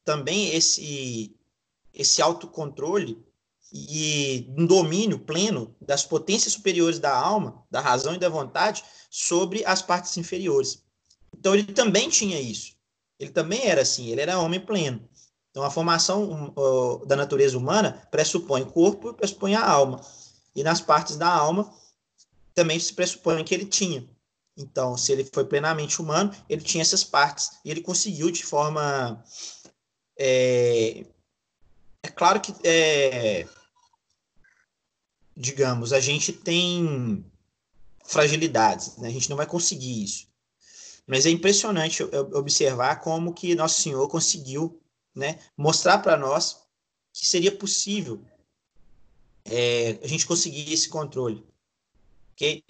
[0.05, 1.35] também esse,
[1.91, 3.25] esse autocontrole
[3.73, 9.65] e um domínio pleno das potências superiores da alma, da razão e da vontade sobre
[9.65, 10.83] as partes inferiores.
[11.35, 12.76] Então, ele também tinha isso.
[13.19, 15.07] Ele também era assim, ele era homem pleno.
[15.51, 20.01] Então, a formação uh, da natureza humana pressupõe corpo e pressupõe a alma.
[20.55, 21.73] E nas partes da alma
[22.53, 24.07] também se pressupõe que ele tinha.
[24.57, 27.59] Então, se ele foi plenamente humano, ele tinha essas partes.
[27.63, 29.23] E ele conseguiu de forma.
[30.17, 31.05] É,
[32.03, 32.53] é claro que.
[32.63, 33.47] É,
[35.35, 37.23] digamos, a gente tem
[38.03, 39.07] fragilidades, né?
[39.07, 40.27] a gente não vai conseguir isso.
[41.07, 44.77] Mas é impressionante observar como que Nosso Senhor conseguiu
[45.15, 46.63] né, mostrar para nós
[47.13, 48.21] que seria possível
[49.45, 51.47] é, a gente conseguir esse controle.
[52.33, 52.61] Okay?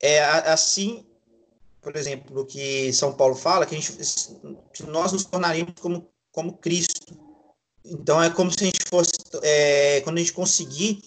[0.00, 1.06] É assim,
[1.82, 3.92] por exemplo, que São Paulo fala, que, a gente,
[4.72, 7.14] que nós nos tornaríamos como, como Cristo.
[7.84, 9.12] Então é como se a gente fosse,
[9.42, 11.02] é, quando a gente conseguir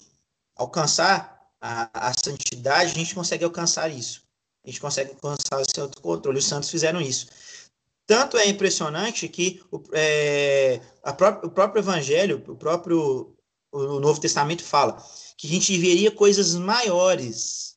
[0.54, 4.19] alcançar a, a santidade, a gente consegue alcançar isso
[4.64, 6.38] a gente consegue alcançar esse autocontrole.
[6.38, 7.26] Os santos fizeram isso.
[8.06, 10.80] Tanto é impressionante que o, é,
[11.16, 13.36] pró o próprio Evangelho, o próprio
[13.72, 15.00] o Novo Testamento fala
[15.36, 17.76] que a gente veria coisas maiores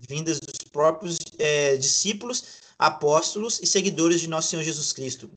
[0.00, 2.44] vindas dos próprios é, discípulos,
[2.78, 5.30] apóstolos e seguidores de nosso Senhor Jesus Cristo,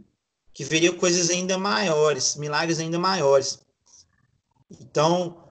[0.53, 3.59] que veria coisas ainda maiores, milagres ainda maiores.
[4.81, 5.49] Então,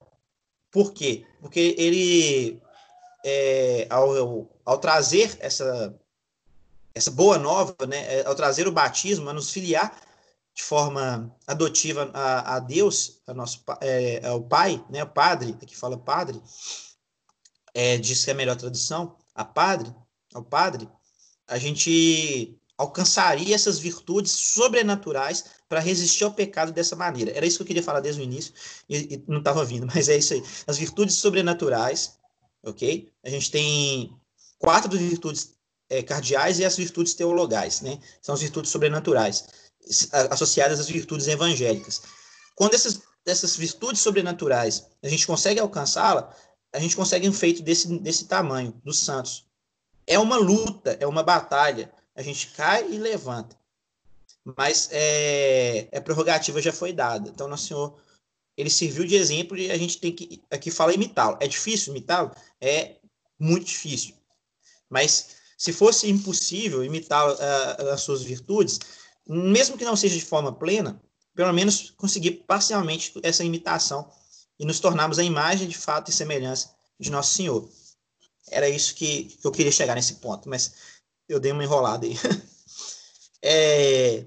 [0.71, 1.25] por quê?
[1.41, 2.61] Porque ele,
[3.25, 4.45] é, ao, ao
[4.77, 5.99] trazer essa,
[6.95, 9.99] essa boa nova, né, é, ao trazer o batismo, a nos filiar
[10.55, 15.77] de forma adotiva a, a Deus, a nosso, é, ao Pai, né, o Padre, aqui
[15.77, 16.43] fala Padre,
[17.73, 19.95] é, diz que é a melhor tradução, a Padre,
[20.35, 20.89] ao Padre,
[21.47, 27.31] a gente alcançaria essas virtudes sobrenaturais para resistir ao pecado dessa maneira.
[27.37, 28.53] Era isso que eu queria falar desde o início
[28.89, 30.43] e, e não estava vindo, mas é isso aí.
[30.67, 32.19] As virtudes sobrenaturais,
[32.65, 33.13] ok?
[33.25, 34.18] A gente tem
[34.59, 35.55] quatro virtudes
[35.89, 37.99] é, cardeais e as virtudes teologais, né?
[38.21, 39.47] São as virtudes sobrenaturais,
[40.31, 42.03] associadas às virtudes evangélicas.
[42.55, 46.35] Quando essas, essas virtudes sobrenaturais a gente consegue alcançá-la,
[46.73, 49.47] a gente consegue um feito desse, desse tamanho, dos santos.
[50.07, 51.91] É uma luta, é uma batalha.
[52.15, 53.57] A gente cai e levanta.
[54.57, 57.29] Mas é, a prerrogativa já foi dada.
[57.29, 57.99] Então, Nosso Senhor,
[58.57, 61.37] ele serviu de exemplo e a gente tem que, aqui fala imitá-lo.
[61.41, 62.33] É difícil imitá-lo?
[62.61, 62.97] É
[63.39, 64.18] muito difícil.
[64.89, 68.79] Mas se fosse impossível imitar uh, as suas virtudes,
[69.27, 71.01] mesmo que não seja de forma plena,
[71.35, 74.11] pelo menos conseguir parcialmente essa imitação
[74.59, 77.69] e nos tornarmos a imagem de fato e semelhança de Nosso Senhor.
[78.51, 80.73] Era isso que, eu queria chegar nesse ponto, mas
[81.29, 82.17] eu dei uma enrolada aí.
[83.43, 84.25] é...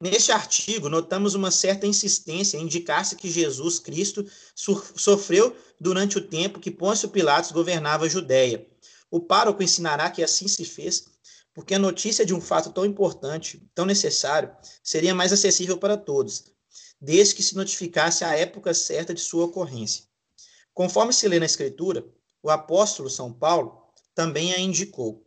[0.00, 6.58] Neste artigo, notamos uma certa insistência em indicar-se que Jesus Cristo sofreu durante o tempo
[6.58, 8.66] que Pôncio Pilatos governava a Judéia.
[9.10, 11.04] O pároco ensinará que assim se fez,
[11.52, 14.50] porque a notícia de um fato tão importante, tão necessário,
[14.82, 16.44] seria mais acessível para todos,
[16.98, 20.04] desde que se notificasse a época certa de sua ocorrência.
[20.72, 22.06] Conforme se lê na Escritura,
[22.42, 25.26] o apóstolo São Paulo também a indicou.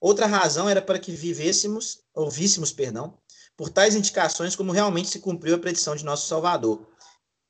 [0.00, 3.18] Outra razão era para que vivêssemos, ouvíssemos, perdão,
[3.56, 6.86] por tais indicações como realmente se cumpriu a predição de nosso Salvador.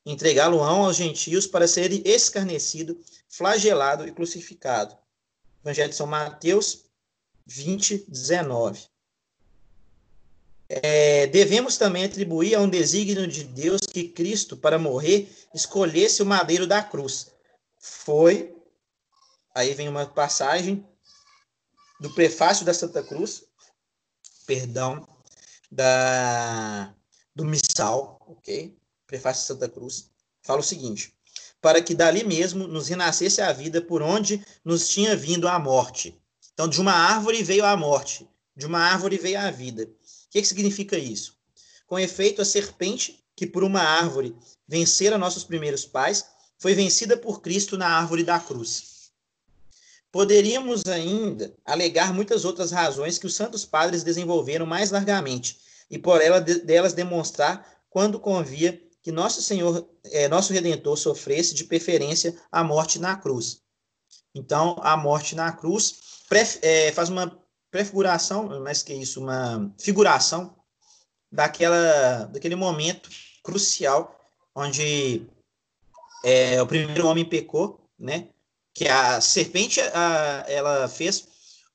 [0.05, 4.97] Entregá-lo-ão aos gentios para ser escarnecido, flagelado e crucificado.
[5.63, 6.85] Evangelho de São Mateus
[7.47, 8.95] 20, 19
[10.69, 16.27] é, devemos também atribuir a um desígnio de Deus que Cristo, para morrer, escolhesse o
[16.27, 17.31] madeiro da cruz.
[17.79, 18.55] Foi,
[19.55, 20.87] aí vem uma passagem
[22.01, 23.45] do prefácio da Santa Cruz,
[24.47, 25.07] perdão,
[25.75, 26.95] da,
[27.35, 28.77] do Missal, ok?
[29.07, 30.11] Prefácio da Santa Cruz,
[30.43, 31.15] fala o seguinte:
[31.61, 36.19] para que dali mesmo nos renascesse a vida por onde nos tinha vindo a morte.
[36.53, 39.89] Então, de uma árvore veio a morte, de uma árvore veio a vida
[40.35, 41.37] que, que significa isso?
[41.87, 44.35] Com efeito, a serpente, que por uma árvore
[44.67, 46.27] vencera nossos primeiros pais,
[46.59, 49.13] foi vencida por Cristo na árvore da cruz.
[50.11, 55.59] Poderíamos ainda alegar muitas outras razões que os santos padres desenvolveram mais largamente,
[55.91, 61.65] e por ela delas demonstrar quando convia que nosso Senhor, é, nosso Redentor, sofresse de
[61.65, 63.61] preferência a morte na cruz.
[64.35, 65.97] Então, a morte na cruz
[66.63, 67.39] é, faz uma
[67.71, 70.57] prefiguração, mais que isso, uma figuração
[71.31, 73.11] daquela, daquele momento
[73.43, 74.19] crucial
[74.55, 75.27] onde
[76.25, 78.29] é, o primeiro homem pecou, né?
[78.73, 81.29] Que a serpente, a, ela fez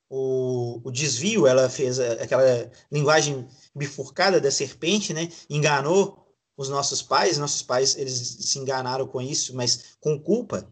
[0.09, 5.29] o, o desvio, ela fez aquela linguagem bifurcada da serpente, né?
[5.49, 6.27] Enganou
[6.58, 10.71] os nossos pais, nossos pais eles se enganaram com isso, mas com culpa.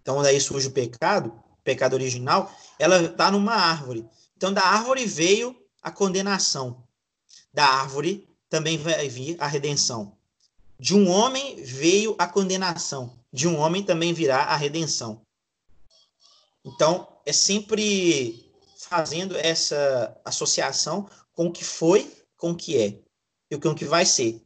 [0.00, 1.32] Então daí surge o pecado,
[1.64, 2.52] pecado original.
[2.78, 4.06] Ela está numa árvore.
[4.36, 6.84] Então, da árvore veio a condenação.
[7.52, 10.16] Da árvore também vai vir a redenção.
[10.78, 13.18] De um homem veio a condenação.
[13.32, 15.22] De um homem também virá a redenção.
[16.64, 22.12] Então, é sempre fazendo essa associação com o que foi,
[22.44, 23.00] com o que é
[23.50, 24.42] e com o que vai ser.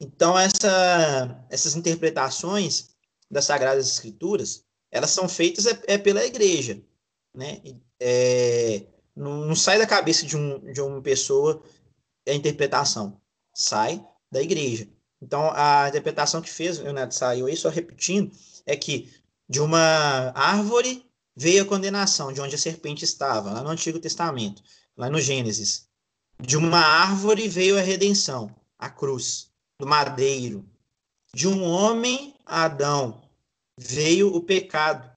[0.00, 2.90] Então, essa, essas interpretações
[3.28, 6.80] das Sagradas Escrituras, elas são feitas é, é pela igreja,
[7.34, 7.60] né?
[7.98, 11.60] É, não, sai da cabeça de, um, de uma pessoa
[12.28, 13.20] a interpretação.
[13.52, 14.88] Sai da igreja.
[15.20, 18.30] Então, a interpretação que fez o Neto saiu aí, só repetindo,
[18.64, 19.12] é que
[19.48, 24.62] de uma árvore veio a condenação, de onde a serpente estava, lá no Antigo Testamento,
[24.96, 25.90] lá no Gênesis.
[26.40, 30.68] De uma árvore veio a redenção, a cruz, do madeiro.
[31.34, 33.22] De um homem, Adão,
[33.78, 35.10] veio o pecado,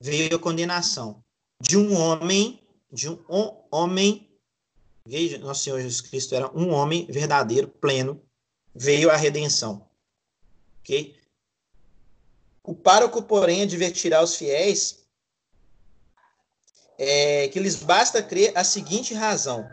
[0.00, 1.22] veio a condenação.
[1.60, 2.60] De um homem,
[2.92, 3.18] de um
[3.70, 4.28] homem,
[5.06, 8.20] veja, nosso Senhor Jesus Cristo era um homem verdadeiro, pleno,
[8.74, 9.88] veio a redenção.
[10.80, 11.18] Ok?
[12.62, 15.04] O pároco, porém, advertirá os fiéis
[16.98, 19.68] é, que lhes basta crer a seguinte razão: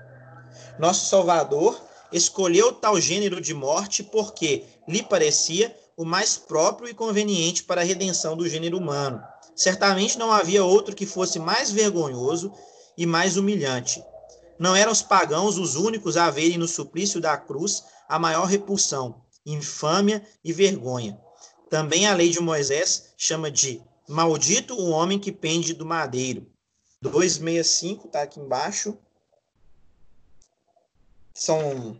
[0.79, 1.79] Nosso Salvador
[2.11, 7.83] escolheu tal gênero de morte porque lhe parecia o mais próprio e conveniente para a
[7.83, 9.21] redenção do gênero humano.
[9.55, 12.51] Certamente não havia outro que fosse mais vergonhoso
[12.97, 14.03] e mais humilhante.
[14.57, 19.21] Não eram os pagãos os únicos a verem no suplício da cruz a maior repulsão,
[19.45, 21.19] infâmia e vergonha.
[21.69, 26.45] Também a lei de Moisés chama de maldito o homem que pende do madeiro.
[27.01, 28.97] 265 está aqui embaixo.
[31.41, 31.99] São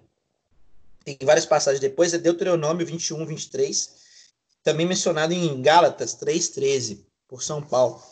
[1.03, 3.89] tem várias passagens depois, é Deuteronômio 21, 23,
[4.63, 8.03] também mencionado em Gálatas 3,13, por São Paulo.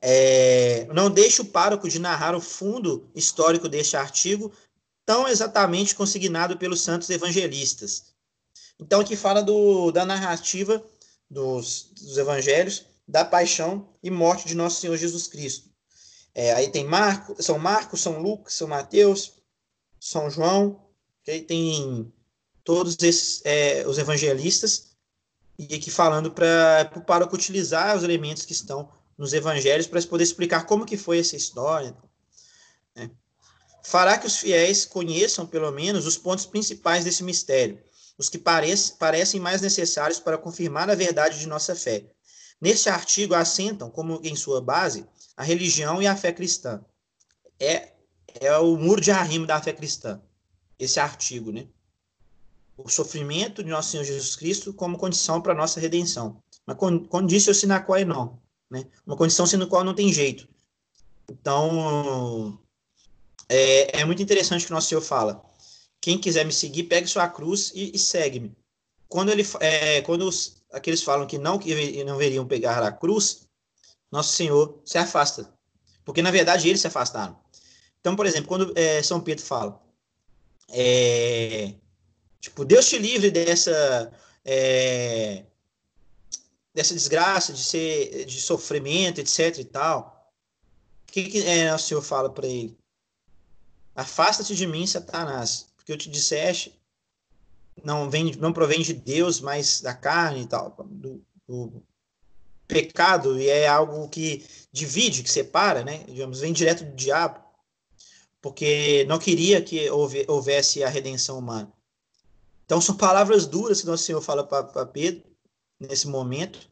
[0.00, 4.52] É, não deixe o pároco de narrar o fundo histórico deste artigo,
[5.06, 8.06] tão exatamente consignado pelos santos evangelistas.
[8.80, 10.84] Então, aqui fala do, da narrativa
[11.30, 15.70] dos, dos evangelhos, da paixão e morte de nosso Senhor Jesus Cristo.
[16.34, 19.41] É, aí tem Marco, São Marcos, São Lucas, São Mateus,
[20.04, 20.84] São João,
[21.22, 21.42] okay?
[21.42, 22.12] tem
[22.64, 24.96] todos esses é, os evangelistas,
[25.56, 30.24] e aqui falando para o pároco utilizar os elementos que estão nos evangelhos para poder
[30.24, 31.96] explicar como que foi essa história.
[32.96, 33.12] Né?
[33.84, 37.80] Fará que os fiéis conheçam, pelo menos, os pontos principais desse mistério,
[38.18, 42.06] os que parece, parecem mais necessários para confirmar a verdade de nossa fé.
[42.60, 46.84] Neste artigo assentam, como em sua base, a religião e a fé cristã.
[47.60, 47.92] É,
[48.40, 50.20] é o muro de arrimo da fé cristã,
[50.78, 51.66] esse artigo, né?
[52.76, 56.42] O sofrimento de nosso Senhor Jesus Cristo como condição para nossa redenção.
[56.66, 56.76] Mas
[57.08, 58.38] condição sine qua non,
[58.70, 58.86] né?
[59.06, 60.48] Uma condição sendo qual não tem jeito.
[61.30, 62.58] Então,
[63.48, 65.44] é, é, muito interessante que o nosso Senhor fala.
[66.00, 68.56] Quem quiser me seguir, pegue sua cruz e, e segue-me.
[69.08, 73.46] Quando, ele, é, quando os, aqueles falam que não, que não veriam pegar a cruz,
[74.10, 75.52] nosso Senhor se afasta.
[76.04, 77.38] Porque, na verdade, eles se afastaram.
[78.02, 79.80] Então, por exemplo, quando é, São Pedro fala,
[80.68, 81.72] é,
[82.40, 84.12] tipo, Deus te livre dessa
[84.44, 85.44] é,
[86.74, 90.32] dessa desgraça, de ser, de sofrimento, etc e tal,
[91.08, 92.76] o que, que é, o Senhor fala para ele?
[93.94, 96.76] Afasta-te de mim, Satanás, porque eu te disseste,
[97.84, 101.82] não vem, não provém de Deus, mas da carne e tal, do, do
[102.66, 106.04] pecado, e é algo que divide, que separa, né?
[106.08, 107.41] Digamos, vem direto do diabo,
[108.42, 111.72] porque não queria que houvesse a redenção humana.
[112.66, 115.22] Então são palavras duras que nosso Senhor fala para Pedro,
[115.78, 116.68] nesse momento,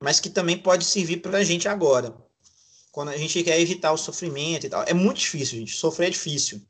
[0.00, 2.16] mas que também pode servir para a gente agora.
[2.92, 4.82] Quando a gente quer evitar o sofrimento e tal.
[4.84, 5.76] É muito difícil, gente.
[5.76, 6.62] Sofrer é difícil.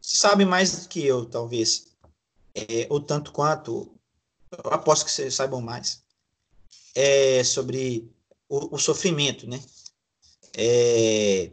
[0.00, 1.86] Você sabe mais do que eu, talvez.
[2.54, 3.94] É, ou tanto quanto.
[4.52, 6.02] Eu aposto que vocês saibam mais.
[6.94, 8.10] É, sobre
[8.48, 9.60] o, o sofrimento, né?
[10.56, 11.50] É,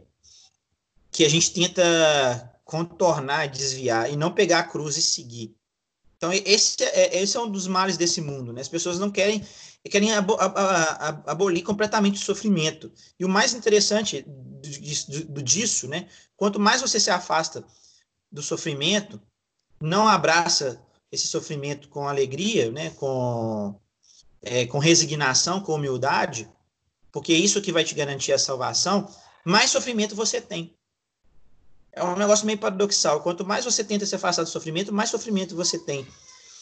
[1.22, 5.54] que a gente tenta contornar, desviar e não pegar a cruz e seguir.
[6.16, 8.60] Então, esse é, esse é um dos males desse mundo, né?
[8.60, 9.44] As pessoas não querem,
[9.88, 10.36] querem abo,
[11.26, 12.90] abolir completamente o sofrimento.
[13.20, 14.26] E o mais interessante
[14.62, 15.10] disso,
[15.44, 16.08] disso, né?
[16.36, 17.64] Quanto mais você se afasta
[18.30, 19.20] do sofrimento,
[19.80, 22.90] não abraça esse sofrimento com alegria, né?
[22.90, 23.78] Com,
[24.42, 26.50] é, com resignação, com humildade,
[27.12, 29.08] porque é isso que vai te garantir a salvação,
[29.44, 30.76] mais sofrimento você tem
[31.92, 33.20] é um negócio meio paradoxal.
[33.20, 36.06] Quanto mais você tenta se afastar do sofrimento, mais sofrimento você tem.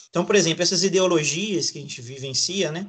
[0.09, 2.89] Então, por exemplo, essas ideologias que a gente vivencia, né?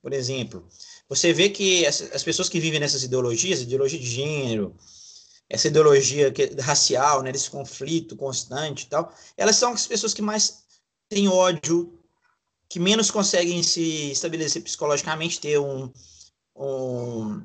[0.00, 0.66] Por exemplo,
[1.08, 4.74] você vê que as pessoas que vivem nessas ideologias, ideologia de gênero,
[5.48, 10.62] essa ideologia racial, né, desse conflito constante e tal, elas são as pessoas que mais
[11.10, 11.92] têm ódio,
[12.70, 15.92] que menos conseguem se estabelecer psicologicamente, ter um,
[16.56, 17.42] um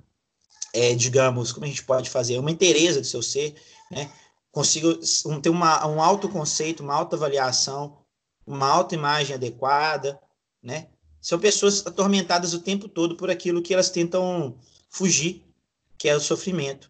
[0.74, 3.54] é, digamos, como a gente pode fazer, uma interesse do seu ser,
[3.92, 4.10] né?
[4.58, 5.00] Consigo
[5.40, 7.96] ter uma, um autoconceito, uma autoavaliação,
[8.44, 10.20] uma autoimagem adequada,
[10.64, 10.88] né?
[11.22, 14.58] São pessoas atormentadas o tempo todo por aquilo que elas tentam
[14.90, 15.44] fugir,
[15.96, 16.90] que é o sofrimento.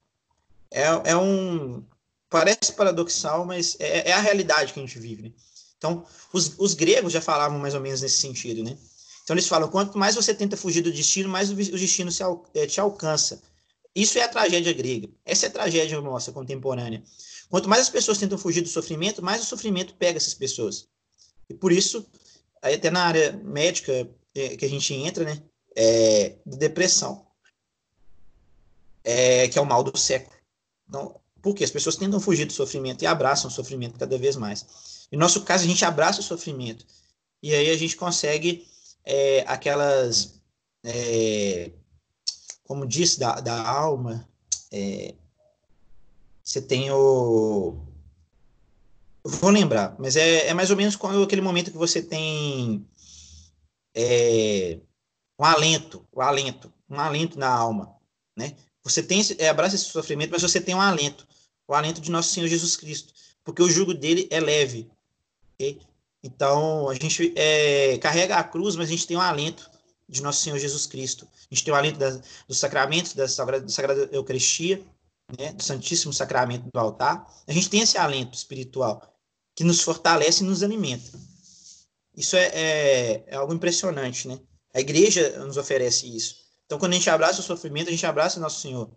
[0.72, 1.84] É, é um...
[2.30, 5.32] Parece paradoxal, mas é, é a realidade que a gente vive, né?
[5.78, 8.78] Então, os, os gregos já falavam mais ou menos nesse sentido, né?
[9.24, 12.12] Então, eles falam, quanto mais você tenta fugir do destino, mais o, destino
[12.54, 13.42] é, te alcança.
[13.94, 15.10] Isso é a tragédia grega.
[15.26, 17.04] Essa é a tragédia nossa contemporânea.
[17.50, 20.88] Quanto mais as pessoas tentam fugir do sofrimento, mais o sofrimento pega essas pessoas.
[21.50, 22.06] E por isso,
[22.62, 25.42] aí até na área médica é, que a gente entra, né,
[25.76, 27.26] é, de depressão,
[29.04, 30.36] é, que é o mal do século.
[30.88, 35.08] Então, porque as pessoas tentam fugir do sofrimento e abraçam o sofrimento cada vez mais.
[35.12, 36.86] No nosso caso, a gente abraça o sofrimento.
[37.42, 38.68] E aí a gente consegue
[39.06, 40.42] é, aquelas,
[40.84, 41.72] é,
[42.66, 44.28] como disse, da, da alma,
[44.72, 45.14] é,
[46.48, 47.76] você tem o.
[49.22, 52.88] vou lembrar, mas é, é mais ou menos aquele momento que você tem
[53.94, 54.80] é,
[55.38, 57.94] um alento, um alento, um alento na alma,
[58.34, 58.56] né?
[58.82, 61.28] Você tem é, abraça esse sofrimento, mas você tem um alento,
[61.68, 64.90] o alento de nosso Senhor Jesus Cristo, porque o jugo dele é leve.
[65.56, 65.82] Okay?
[66.24, 69.70] Então a gente é, carrega a cruz, mas a gente tem um alento
[70.08, 71.28] de nosso Senhor Jesus Cristo.
[71.52, 74.82] A gente tem o alento da, dos sacramentos da Sagrada, da Sagrada Eucaristia,
[75.38, 79.14] né, do Santíssimo Sacramento do altar, a gente tem esse alento espiritual
[79.56, 81.12] que nos fortalece e nos alimenta.
[82.16, 84.40] Isso é, é, é algo impressionante, né?
[84.74, 86.38] A igreja nos oferece isso.
[86.66, 88.90] Então, quando a gente abraça o sofrimento, a gente abraça Nosso Senhor.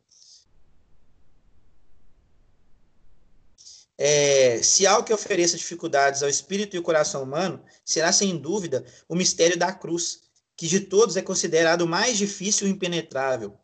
[3.97, 8.85] É, se algo que ofereça dificuldades ao espírito e ao coração humano, será sem dúvida
[9.09, 10.23] o mistério da cruz,
[10.57, 13.59] que de todos é considerado o mais difícil e impenetrável.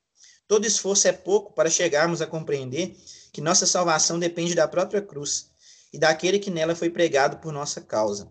[0.49, 2.97] Todo esforço é pouco para chegarmos a compreender
[3.33, 5.51] que nossa salvação depende da própria cruz
[5.93, 8.31] e daquele que nela foi pregado por nossa causa.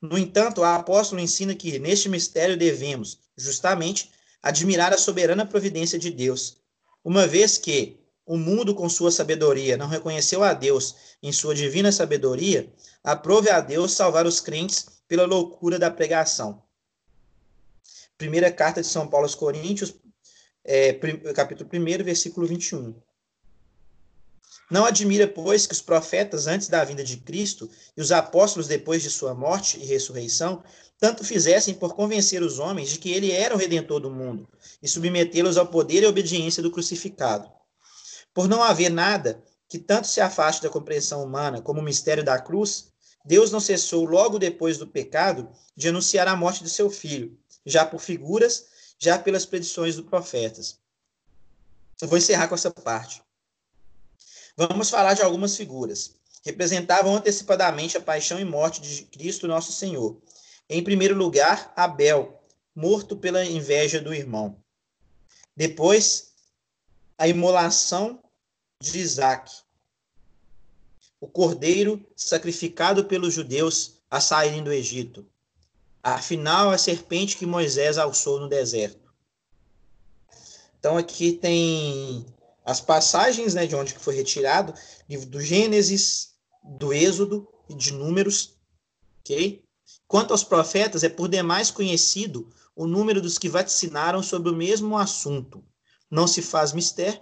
[0.00, 4.10] No entanto, o apóstolo ensina que neste mistério devemos, justamente,
[4.42, 6.58] admirar a soberana providência de Deus,
[7.04, 11.92] uma vez que o mundo, com sua sabedoria, não reconheceu a Deus em sua divina
[11.92, 12.72] sabedoria,
[13.04, 16.62] aprove a Deus salvar os crentes pela loucura da pregação.
[18.18, 19.94] Primeira carta de São Paulo aos Coríntios,
[20.66, 20.92] é,
[21.32, 22.94] capítulo 1, versículo 21.
[24.68, 29.00] Não admira, pois, que os profetas antes da vinda de Cristo e os apóstolos depois
[29.00, 30.62] de sua morte e ressurreição
[30.98, 34.48] tanto fizessem por convencer os homens de que ele era o redentor do mundo
[34.82, 37.48] e submetê-los ao poder e obediência do crucificado.
[38.34, 42.40] Por não haver nada que tanto se afaste da compreensão humana como o mistério da
[42.40, 42.88] cruz,
[43.24, 47.84] Deus não cessou logo depois do pecado de anunciar a morte de seu filho, já
[47.84, 48.66] por figuras,
[48.98, 50.78] já pelas predições dos profetas.
[52.00, 53.22] Eu vou encerrar com essa parte.
[54.56, 56.14] Vamos falar de algumas figuras.
[56.44, 60.20] Representavam antecipadamente a paixão e morte de Cristo nosso Senhor.
[60.68, 62.42] Em primeiro lugar, Abel,
[62.74, 64.62] morto pela inveja do irmão.
[65.56, 66.34] Depois,
[67.18, 68.22] a imolação
[68.80, 69.50] de Isaac,
[71.20, 75.26] o cordeiro sacrificado pelos judeus a saírem do Egito.
[76.08, 79.12] Afinal, a serpente que Moisés alçou no deserto.
[80.78, 82.24] Então, aqui tem
[82.64, 84.72] as passagens né, de onde foi retirado,
[85.08, 88.54] livro do Gênesis, do Êxodo e de Números.
[89.18, 89.64] ok?
[90.06, 94.96] Quanto aos profetas, é por demais conhecido o número dos que vaticinaram sobre o mesmo
[94.96, 95.64] assunto.
[96.08, 97.20] Não se faz mistério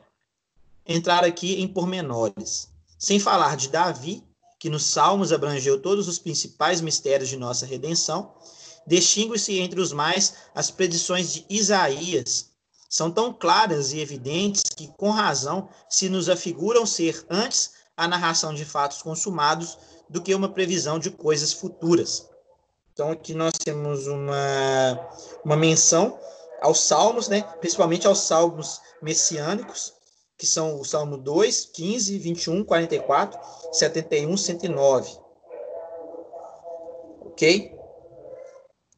[0.85, 2.68] entrar aqui em pormenores.
[2.99, 4.22] Sem falar de Davi,
[4.61, 8.35] que nos Salmos abrangeu todos os principais mistérios de nossa redenção,
[8.87, 12.51] distingue-se entre os mais as predições de Isaías,
[12.89, 18.55] são tão claras e evidentes que, com razão, se nos afiguram ser antes a narração
[18.55, 19.76] de fatos consumados
[20.09, 22.28] do que uma previsão de coisas futuras.
[22.93, 25.11] Então, aqui nós temos uma,
[25.45, 26.16] uma menção
[26.62, 27.43] aos salmos, né?
[27.61, 29.93] principalmente aos salmos messiânicos,
[30.39, 33.41] que são o Salmo 2, 15, 21, 44,
[33.72, 35.18] 71, 109.
[37.22, 37.73] Ok?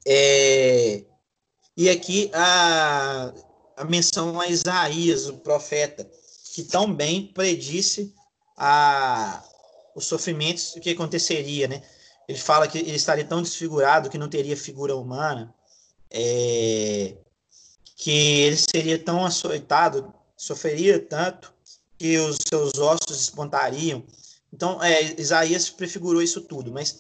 [0.07, 1.03] É,
[1.77, 3.33] e aqui a,
[3.77, 6.09] a menção a Isaías, o profeta,
[6.55, 8.15] que tão bem predisse
[8.57, 9.43] a,
[9.95, 11.83] os sofrimentos, que aconteceria, né?
[12.29, 15.53] Ele fala que ele estaria tão desfigurado que não teria figura humana,
[16.11, 17.17] é,
[17.97, 21.53] que ele seria tão açoitado, sofreria tanto,
[21.99, 24.05] que os seus ossos espontariam.
[24.53, 26.99] Então, é, Isaías prefigurou isso tudo, mas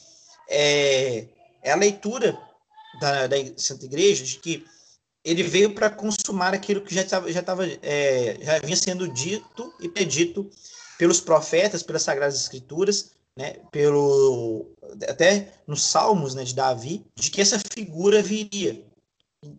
[0.48, 1.28] é,
[1.62, 2.38] é a leitura
[3.00, 4.66] da, da Santa Igreja de que
[5.24, 9.72] ele veio para consumar aquilo que já estava já tava, é, já vinha sendo dito
[9.80, 10.48] e predito
[10.98, 14.66] pelos profetas, pelas sagradas escrituras, né, pelo
[15.08, 18.84] até nos Salmos, né, de Davi, de que essa figura viria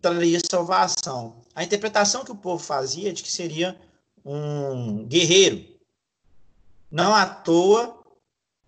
[0.00, 1.42] traria salvação.
[1.54, 3.78] A interpretação que o povo fazia de que seria
[4.24, 5.64] um guerreiro.
[6.90, 7.98] Não à toa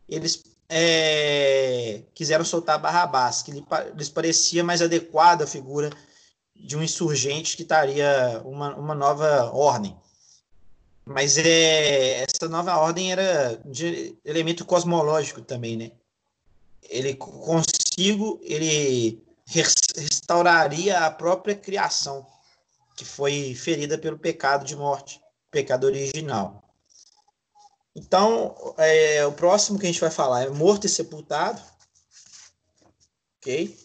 [0.09, 5.91] eles é, quiseram soltar Barrabás, que lhes parecia mais adequada a figura
[6.55, 9.97] de um insurgente que estaria uma, uma nova ordem.
[11.05, 15.91] Mas é, essa nova ordem era de elemento cosmológico também, né?
[16.89, 22.25] Ele consigo, ele restauraria a própria criação,
[22.97, 26.70] que foi ferida pelo pecado de morte, pecado original.
[28.01, 31.63] Então, é, o próximo que a gente vai falar é morto e sepultado.
[33.39, 33.79] Ok?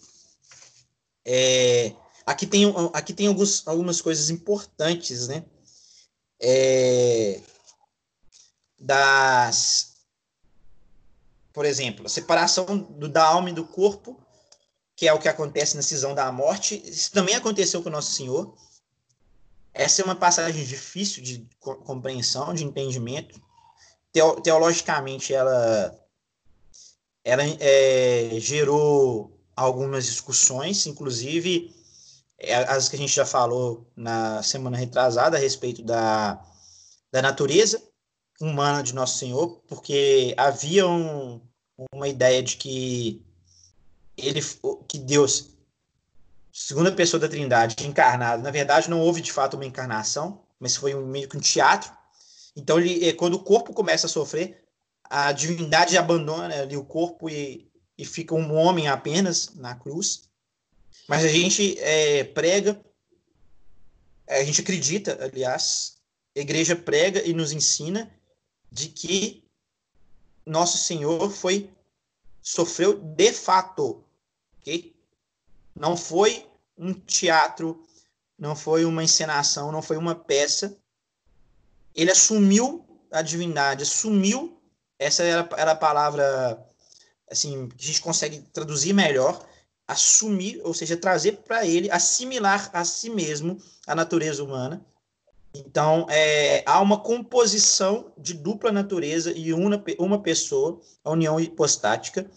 [1.26, 1.94] É,
[2.26, 5.46] Aqui tem, aqui tem alguns, algumas coisas importantes, né?
[6.42, 7.40] É,
[8.80, 9.98] das,
[11.54, 14.20] por exemplo, a separação do, da alma e do corpo,
[14.96, 16.82] que é o que acontece na cisão da morte.
[16.84, 18.58] Isso também aconteceu com Nosso Senhor.
[19.72, 23.40] Essa é uma passagem difícil de compreensão, de entendimento.
[24.16, 25.94] Teo, teologicamente, ela,
[27.22, 31.76] ela é, gerou algumas discussões, inclusive
[32.38, 36.42] é, as que a gente já falou na semana retrasada a respeito da,
[37.12, 37.84] da natureza
[38.40, 41.42] humana de Nosso Senhor, porque havia um,
[41.94, 43.22] uma ideia de que
[44.16, 44.40] ele
[44.88, 45.50] que Deus
[46.54, 48.42] segunda pessoa da Trindade encarnado.
[48.42, 51.92] Na verdade, não houve de fato uma encarnação, mas foi um, meio que um teatro.
[52.56, 54.64] Então, ele, é, quando o corpo começa a sofrer,
[55.04, 60.30] a divindade abandona ali o corpo e, e fica um homem apenas na cruz.
[61.08, 62.80] Mas a gente é, prega,
[64.28, 65.98] a gente acredita, aliás,
[66.36, 68.12] a igreja prega e nos ensina
[68.72, 69.44] de que
[70.46, 71.70] nosso Senhor foi
[72.42, 74.04] sofreu de fato,
[74.60, 74.96] ok?
[75.76, 76.48] Não foi
[76.78, 77.84] um teatro,
[78.38, 80.78] não foi uma encenação, não foi uma peça.
[81.96, 84.62] Ele assumiu a divindade, assumiu,
[85.00, 86.64] essa era, era a palavra
[87.30, 89.46] assim, que a gente consegue traduzir melhor,
[89.88, 94.86] assumir, ou seja, trazer para ele, assimilar a si mesmo a natureza humana.
[95.54, 102.30] Então, é, há uma composição de dupla natureza e uma, uma pessoa, a união hipostática,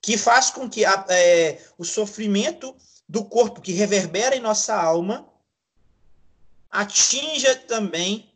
[0.00, 2.74] que faz com que a, é, o sofrimento
[3.08, 5.28] do corpo que reverbera em nossa alma
[6.70, 8.32] atinja também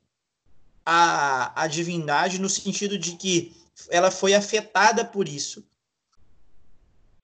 [0.84, 3.56] a, a divindade, no sentido de que
[3.88, 5.64] ela foi afetada por isso.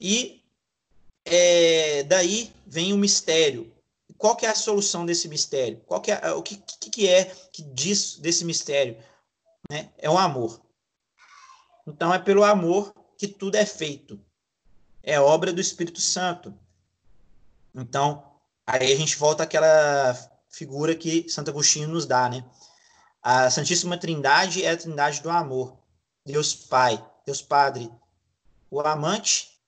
[0.00, 0.42] E
[1.24, 3.72] é, daí vem o mistério.
[4.16, 5.80] Qual que é a solução desse mistério?
[5.86, 8.96] Qual que é, o que, que, é que diz desse mistério?
[9.70, 9.90] Né?
[9.98, 10.60] É o amor.
[11.86, 14.20] Então é pelo amor que tudo é feito
[15.08, 16.54] é obra do Espírito Santo.
[17.74, 18.22] Então,
[18.66, 20.14] aí a gente volta àquela
[20.50, 22.44] figura que Santo Agostinho nos dá, né?
[23.30, 25.76] A Santíssima Trindade é a trindade do amor.
[26.24, 27.92] Deus Pai, Deus Padre,
[28.70, 29.60] o amante,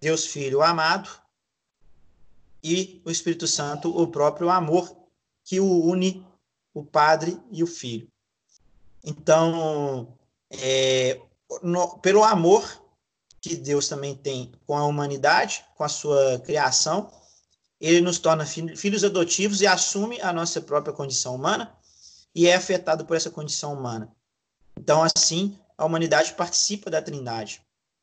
[0.00, 1.10] Deus Filho, o amado,
[2.64, 4.90] e o Espírito Santo, o próprio amor
[5.44, 6.26] que o une
[6.72, 8.08] o Padre e o Filho.
[9.04, 10.16] Então,
[10.50, 11.20] é,
[11.62, 12.66] no, pelo amor
[13.38, 17.12] que Deus também tem com a humanidade, com a sua criação,
[17.78, 21.75] ele nos torna filhos adotivos e assume a nossa própria condição humana
[22.36, 24.14] e é afetado por essa condição humana.
[24.78, 27.62] Então, assim, a humanidade participa da Trindade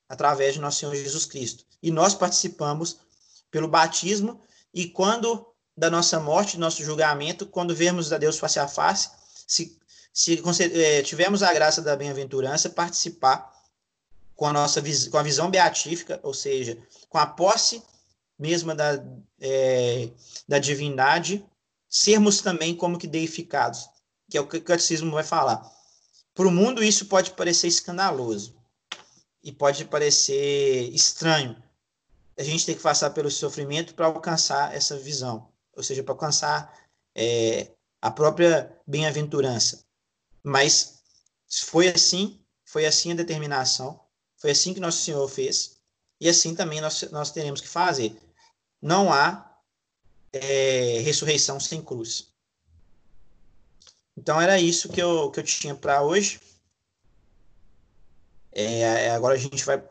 [0.10, 1.64] através de nosso Senhor Jesus Cristo.
[1.84, 2.98] E nós participamos
[3.52, 4.42] pelo batismo
[4.74, 5.46] e quando
[5.78, 9.12] da nossa morte, nosso julgamento, quando vermos a Deus face a face,
[9.46, 9.80] se,
[10.12, 10.42] se
[10.74, 13.54] é, tivermos a graça da bem-aventurança, participar
[14.36, 14.82] com a nossa
[15.12, 16.76] com a visão beatífica, ou seja,
[17.08, 17.84] com a posse
[18.38, 19.04] mesma da,
[19.40, 20.10] é,
[20.48, 21.46] da divindade,
[21.88, 23.93] sermos também como que deificados,
[24.34, 25.64] que é o que o catecismo vai falar.
[26.34, 28.56] Para o mundo isso pode parecer escandaloso
[29.44, 31.56] e pode parecer estranho.
[32.36, 36.74] A gente tem que passar pelo sofrimento para alcançar essa visão, ou seja, para alcançar
[37.14, 37.70] é,
[38.02, 39.86] a própria bem-aventurança.
[40.42, 41.04] Mas
[41.66, 44.00] foi assim, foi assim a determinação
[44.38, 45.78] foi assim que Nosso Senhor fez,
[46.20, 48.20] e assim também nós, nós teremos que fazer.
[48.82, 49.56] Não há
[50.34, 52.33] é, ressurreição sem cruz.
[54.16, 56.40] Então era isso que eu, que eu tinha para hoje.
[58.52, 59.84] É, é, agora a gente vai.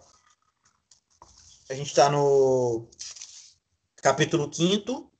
[1.68, 2.88] A gente está no
[3.96, 5.10] capítulo 5.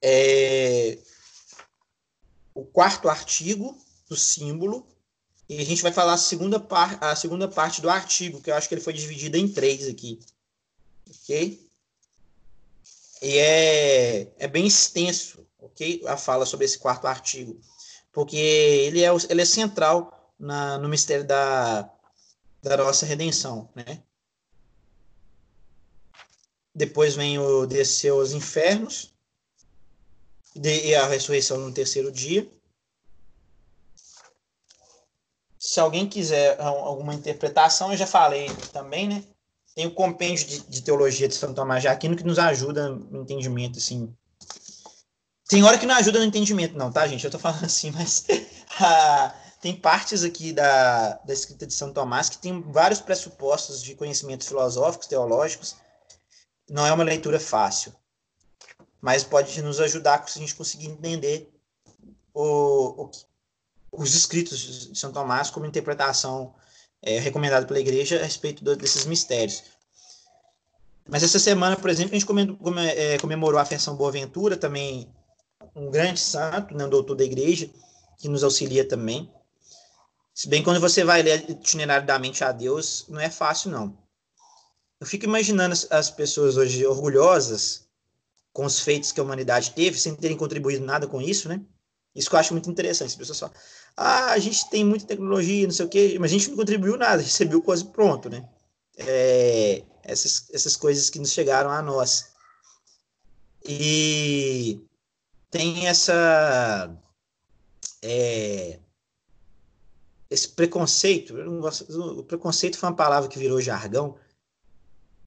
[0.00, 0.98] É,
[2.54, 3.76] o quarto artigo
[4.08, 4.86] do símbolo
[5.48, 8.54] e a gente vai falar a segunda, par a segunda parte do artigo, que eu
[8.54, 10.20] acho que ele foi dividido em três aqui.
[11.08, 11.68] Ok?
[13.22, 16.02] E é, é bem extenso, ok?
[16.06, 17.60] A fala sobre esse quarto artigo.
[18.12, 21.90] Porque ele é, ele é central na, no mistério da,
[22.62, 24.02] da nossa redenção, né?
[26.74, 29.12] Depois vem o descer aos infernos
[30.54, 32.48] e a ressurreição no terceiro dia
[35.58, 39.24] se alguém quiser alguma interpretação, eu já falei também, né?
[39.74, 43.22] Tem o compêndio de, de teologia de Santo Tomás de Aquino que nos ajuda no
[43.22, 44.14] entendimento, assim.
[45.48, 47.24] Tem hora que não ajuda no entendimento, não, tá, gente?
[47.24, 48.26] Eu tô falando assim, mas
[49.62, 54.46] tem partes aqui da, da escrita de Santo Tomás que tem vários pressupostos de conhecimentos
[54.46, 55.76] filosóficos, teológicos.
[56.68, 57.94] Não é uma leitura fácil,
[59.00, 61.50] mas pode nos ajudar se a gente conseguir entender
[62.34, 63.10] o, o,
[63.90, 66.54] os escritos de São Tomás como interpretação
[67.00, 69.64] é, recomendada pela igreja a respeito do, desses mistérios.
[71.08, 72.30] Mas essa semana, por exemplo, a gente
[72.94, 75.10] é, comemorou a Festa Boaventura, também
[75.78, 77.70] um grande santo, né, um doutor da igreja,
[78.18, 79.30] que nos auxilia também.
[80.34, 83.96] Se bem quando você vai ler itinerário da mente a Deus, não é fácil, não.
[85.00, 87.88] Eu fico imaginando as, as pessoas hoje orgulhosas
[88.52, 91.60] com os feitos que a humanidade teve, sem terem contribuído nada com isso, né?
[92.14, 93.10] Isso que eu acho muito interessante.
[93.10, 93.54] As pessoas falam,
[93.96, 96.96] ah, a gente tem muita tecnologia, não sei o quê, mas a gente não contribuiu
[96.96, 98.48] nada, recebeu quase pronto, né?
[98.96, 102.32] É, essas, essas coisas que nos chegaram a nós.
[103.64, 104.80] E
[105.50, 106.96] tem essa
[108.02, 108.78] é,
[110.30, 114.16] esse preconceito, gosto, o preconceito foi uma palavra que virou jargão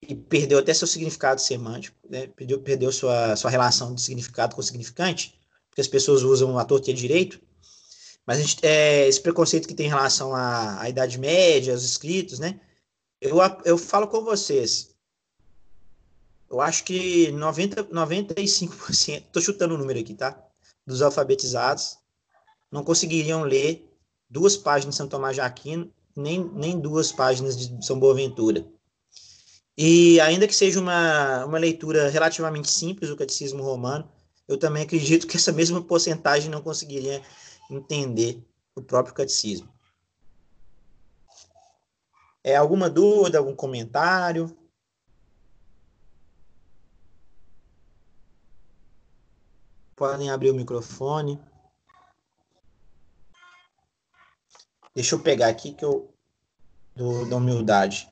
[0.01, 2.27] e perdeu até seu significado semântico, né?
[2.27, 6.93] perdeu, perdeu sua, sua relação de significado com significante, porque as pessoas usam a torta
[6.93, 7.41] direito,
[8.25, 11.83] mas a gente, é, esse preconceito que tem em relação à, à Idade Média, aos
[11.83, 12.59] escritos, né?
[13.19, 14.90] Eu, eu falo com vocês,
[16.51, 20.37] eu acho que 90, 95%, estou chutando o número aqui, tá?
[20.85, 21.97] Dos alfabetizados
[22.69, 23.89] não conseguiriam ler
[24.29, 28.65] duas páginas de São Tomás de Aquino, nem, nem duas páginas de São Boaventura.
[29.77, 34.11] E ainda que seja uma, uma leitura relativamente simples do Catecismo Romano,
[34.45, 37.21] eu também acredito que essa mesma porcentagem não conseguiria
[37.69, 38.43] entender
[38.75, 39.69] o próprio Catecismo.
[42.43, 44.53] É alguma dúvida, algum comentário?
[50.01, 51.39] Podem abrir o microfone.
[54.95, 56.11] Deixa eu pegar aqui que eu
[56.95, 58.11] do, da humildade.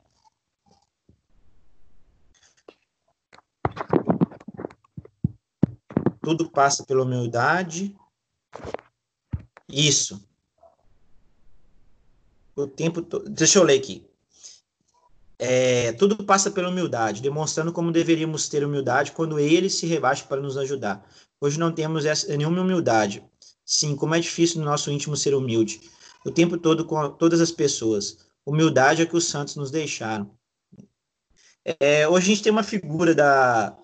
[6.22, 7.98] Tudo passa pela humildade.
[9.68, 10.24] Isso.
[12.56, 13.28] O tempo todo.
[13.32, 14.08] Deixa eu ler aqui.
[15.40, 20.40] É, tudo passa pela humildade, demonstrando como deveríamos ter humildade quando ele se rebaixa para
[20.40, 21.04] nos ajudar.
[21.42, 23.24] Hoje não temos essa, nenhuma humildade.
[23.66, 25.80] Sim, como é difícil no nosso íntimo ser humilde
[26.26, 28.18] o tempo todo com todas as pessoas.
[28.46, 30.32] Humildade é que os santos nos deixaram.
[31.80, 33.78] É, hoje a gente tem uma figura da.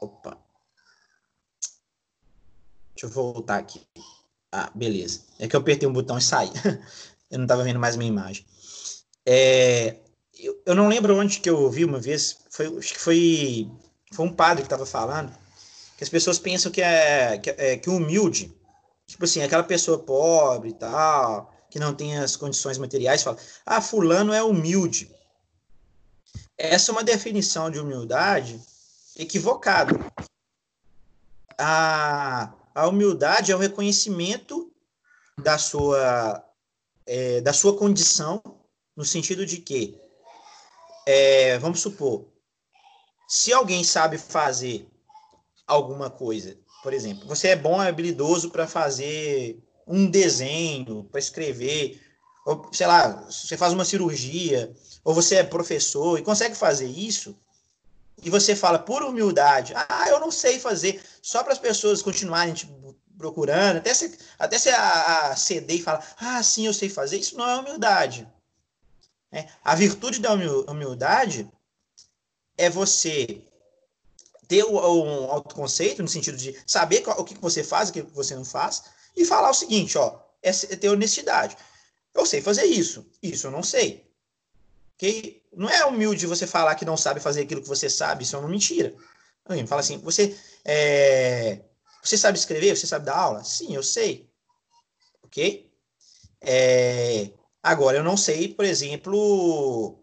[0.00, 0.38] Opa.
[2.94, 3.86] Deixa eu voltar aqui.
[4.50, 5.22] Ah, beleza.
[5.38, 6.50] É que eu apertei um botão e saí.
[7.30, 8.46] eu não estava vendo mais minha imagem.
[9.24, 9.96] É,
[10.38, 12.38] eu, eu, não lembro onde que eu ouvi uma vez.
[12.50, 13.70] Foi, acho que foi,
[14.12, 15.32] foi um padre que estava falando
[15.96, 18.54] que as pessoas pensam que é que, é, que humilde
[19.12, 23.36] Tipo assim, aquela pessoa pobre e tal, que não tem as condições materiais, fala:
[23.66, 25.14] ah, Fulano é humilde.
[26.56, 28.58] Essa é uma definição de humildade
[29.18, 29.98] equivocada.
[31.58, 34.72] A, a humildade é o reconhecimento
[35.36, 36.42] da sua,
[37.04, 38.42] é, da sua condição,
[38.96, 40.00] no sentido de que,
[41.06, 42.31] é, vamos supor,
[43.32, 44.86] se alguém sabe fazer
[45.66, 52.02] alguma coisa por exemplo, você é bom, é habilidoso para fazer um desenho, para escrever,
[52.44, 54.74] ou sei lá, você faz uma cirurgia,
[55.04, 57.38] ou você é professor e consegue fazer isso,
[58.20, 62.52] e você fala por humildade, ah, eu não sei fazer, só para as pessoas continuarem
[62.52, 62.68] te
[63.16, 67.18] procurando, até você, até você a, a ceder e falar, ah, sim, eu sei fazer,
[67.18, 68.28] isso não é humildade.
[69.30, 71.48] É, a virtude da humildade
[72.56, 73.42] é você
[74.48, 78.44] ter um autoconceito, no sentido de saber o que você faz, o que você não
[78.44, 78.82] faz,
[79.16, 81.56] e falar o seguinte, ó, é, ter honestidade.
[82.14, 84.06] Eu sei fazer isso, isso eu não sei.
[84.94, 85.42] Okay?
[85.52, 88.38] Não é humilde você falar que não sabe fazer aquilo que você sabe, isso é
[88.38, 88.94] uma mentira.
[89.44, 91.60] Alguém fala assim, você, é,
[92.02, 93.42] você sabe escrever, você sabe dar aula?
[93.44, 94.30] Sim, eu sei.
[95.22, 95.70] Ok?
[96.40, 97.30] É,
[97.62, 99.98] agora, eu não sei, por exemplo,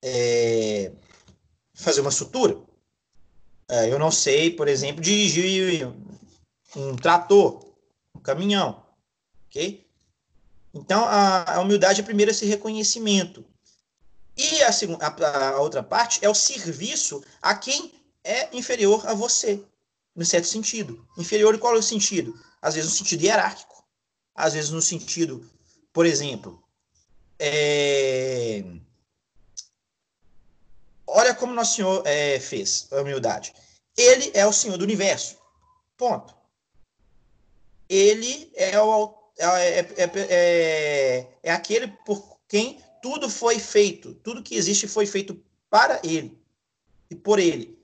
[0.00, 0.92] é,
[1.74, 2.56] fazer uma sutura.
[3.68, 5.92] É, eu não sei, por exemplo, dirigir
[6.76, 7.64] um trator,
[8.14, 8.84] um caminhão,
[9.46, 9.84] ok?
[10.72, 13.44] Então, a, a humildade é primeiro esse reconhecimento.
[14.36, 17.92] E a, segunda, a, a outra parte é o serviço a quem
[18.24, 19.62] é inferior a você,
[20.14, 21.06] no certo sentido.
[21.16, 22.38] Inferior em qual é o sentido?
[22.60, 23.84] Às vezes no sentido hierárquico.
[24.34, 25.48] Às vezes no sentido,
[25.92, 26.60] por exemplo,
[27.38, 28.64] é,
[31.16, 33.54] Olha como Nosso Senhor é, fez a humildade.
[33.96, 35.38] Ele é o Senhor do universo.
[35.96, 36.34] Ponto.
[37.88, 44.12] Ele é, o, é, é, é, é aquele por quem tudo foi feito.
[44.16, 45.40] Tudo que existe foi feito
[45.70, 46.36] para ele
[47.08, 47.78] e por ele.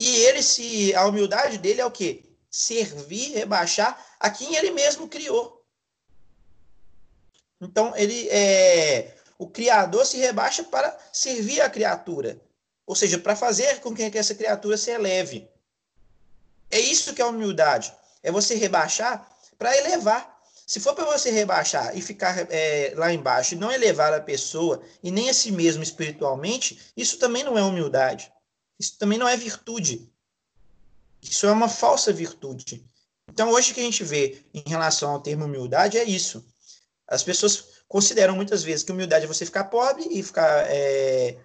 [0.00, 2.24] E ele se a humildade dele é o quê?
[2.50, 5.62] Servir, rebaixar a quem ele mesmo criou.
[7.60, 12.40] Então ele é o Criador se rebaixa para servir a criatura,
[12.86, 15.48] ou seja, para fazer com que essa criatura se eleve.
[16.70, 17.94] É isso que é humildade.
[18.22, 19.28] É você rebaixar
[19.58, 20.36] para elevar.
[20.66, 24.82] Se for para você rebaixar e ficar é, lá embaixo e não elevar a pessoa
[25.02, 28.32] e nem a si mesmo espiritualmente, isso também não é humildade.
[28.78, 30.10] Isso também não é virtude.
[31.22, 32.84] Isso é uma falsa virtude.
[33.28, 36.44] Então, hoje que a gente vê em relação ao termo humildade é isso.
[37.06, 41.36] As pessoas consideram muitas vezes que humildade é você ficar pobre e ficar, é,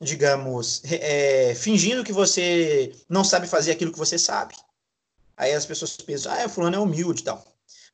[0.00, 4.54] digamos, é, fingindo que você não sabe fazer aquilo que você sabe.
[5.36, 7.44] Aí as pessoas pensam, ah, fulano é humilde e tal.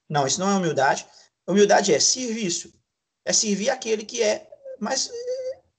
[0.08, 1.06] Não, isso não é humildade.
[1.46, 2.72] Humildade é serviço.
[3.24, 4.48] É servir aquele que é
[4.78, 5.10] mais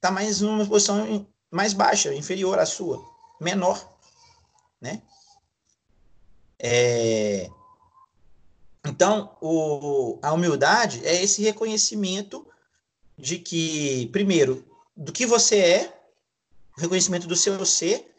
[0.04, 3.02] está mais numa posição mais baixa, inferior à sua,
[3.40, 3.98] menor,
[4.82, 5.02] né?
[6.60, 7.50] É...
[8.86, 12.46] Então, o, a humildade é esse reconhecimento
[13.18, 14.66] de que, primeiro,
[14.96, 16.04] do que você é,
[16.78, 18.14] reconhecimento do seu ser,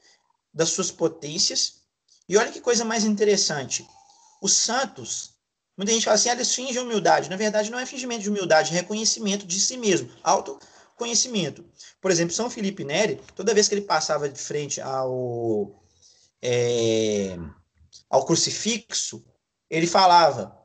[0.53, 1.83] das suas potências.
[2.29, 3.87] E olha que coisa mais interessante.
[4.41, 5.35] Os santos,
[5.77, 7.29] muita gente fala assim, ah, eles fingem humildade.
[7.29, 11.65] Na verdade, não é fingimento de humildade, é reconhecimento de si mesmo, autoconhecimento.
[12.01, 15.85] Por exemplo, São Felipe Neri, toda vez que ele passava de frente ao,
[16.41, 17.37] é,
[18.09, 19.23] ao crucifixo,
[19.77, 20.57] ele falava,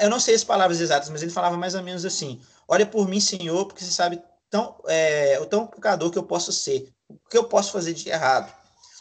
[0.00, 3.08] eu não sei as palavras exatas, mas ele falava mais ou menos assim: Olha por
[3.08, 7.18] mim, Senhor, porque você sabe tão, é, o tão pecador que eu posso ser, o
[7.28, 8.52] que eu posso fazer de errado.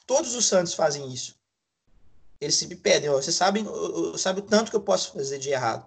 [0.06, 1.36] Todos os santos fazem isso.
[2.42, 3.66] Eles se pedem, você sabe,
[4.18, 5.86] sabe o tanto que eu posso fazer de errado.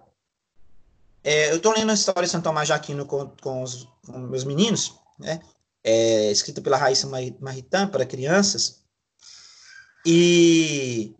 [1.23, 4.17] É, eu estou lendo a história de Santo Tomás de Aquino com, com, os, com
[4.19, 5.41] meus meninos, né?
[5.83, 7.07] É, escrita pela Raíssa
[7.39, 8.81] Maritan para crianças.
[10.05, 11.15] E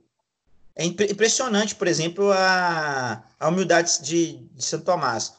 [0.76, 5.34] é impressionante, por exemplo, a, a humildade de, de Santo Tomás.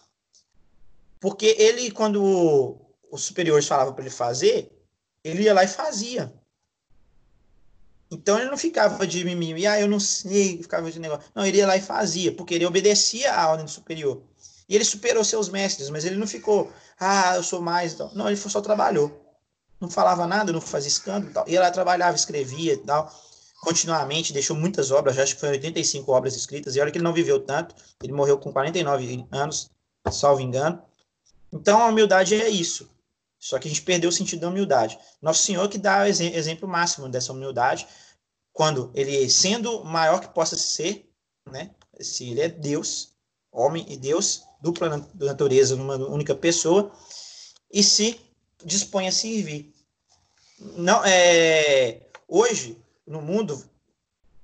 [1.19, 2.81] Porque ele, quando
[3.11, 4.71] os superiores falavam para ele fazer,
[5.25, 6.33] ele ia lá e fazia.
[8.11, 11.29] Então ele não ficava de mimimi, ah, eu não sei, ficava de negócio.
[11.35, 14.23] Não, ele ia lá e fazia, porque ele obedecia à ordem superior.
[14.69, 17.99] E ele superou seus mestres, mas ele não ficou, ah, eu sou mais.
[18.15, 19.21] Não, ele só trabalhou.
[19.81, 21.35] Não falava nada, não fazia escândalo.
[21.35, 21.49] Tal.
[21.49, 23.13] Ia lá, trabalhava, escrevia e tal
[23.65, 27.13] continuamente, deixou muitas obras, acho que foram 85 obras escritas, e olha que ele não
[27.13, 29.71] viveu tanto, ele morreu com 49 anos,
[30.11, 30.83] salvo engano.
[31.53, 32.91] Então a humildade é isso.
[33.39, 34.99] Só que a gente perdeu o sentido da humildade.
[35.21, 37.87] Nosso Senhor que dá o exemplo máximo dessa humildade,
[38.53, 41.11] quando ele, sendo maior que possa ser,
[41.51, 43.13] né, se ele é Deus,
[43.53, 46.93] homem e Deus, dupla natureza numa única pessoa,
[47.73, 48.21] e se
[48.65, 49.75] dispõe a servir.
[50.59, 53.63] Não, é, hoje, no mundo,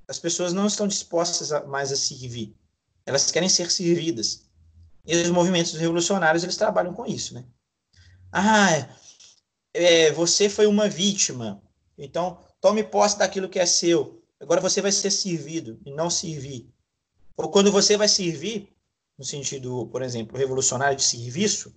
[0.07, 2.55] as pessoas não estão dispostas a, mais a servir.
[3.07, 4.43] Elas querem ser servidas.
[5.07, 7.45] E os movimentos revolucionários, eles trabalham com isso, né?
[8.33, 8.89] Ah,
[9.73, 11.63] é, você foi uma vítima.
[11.97, 14.23] Então, tome posse daquilo que é seu.
[14.39, 16.69] Agora você vai ser servido e não servir.
[17.37, 18.69] Ou quando você vai servir,
[19.19, 21.75] no sentido, por exemplo, revolucionário de serviço,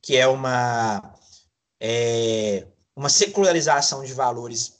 [0.00, 1.14] que é uma,
[1.80, 4.77] é, uma secularização de valores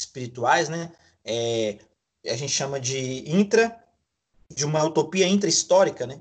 [0.00, 0.92] espirituais, né?
[1.24, 1.78] É,
[2.26, 3.82] a gente chama de intra,
[4.48, 6.20] de uma utopia intra-histórica, né?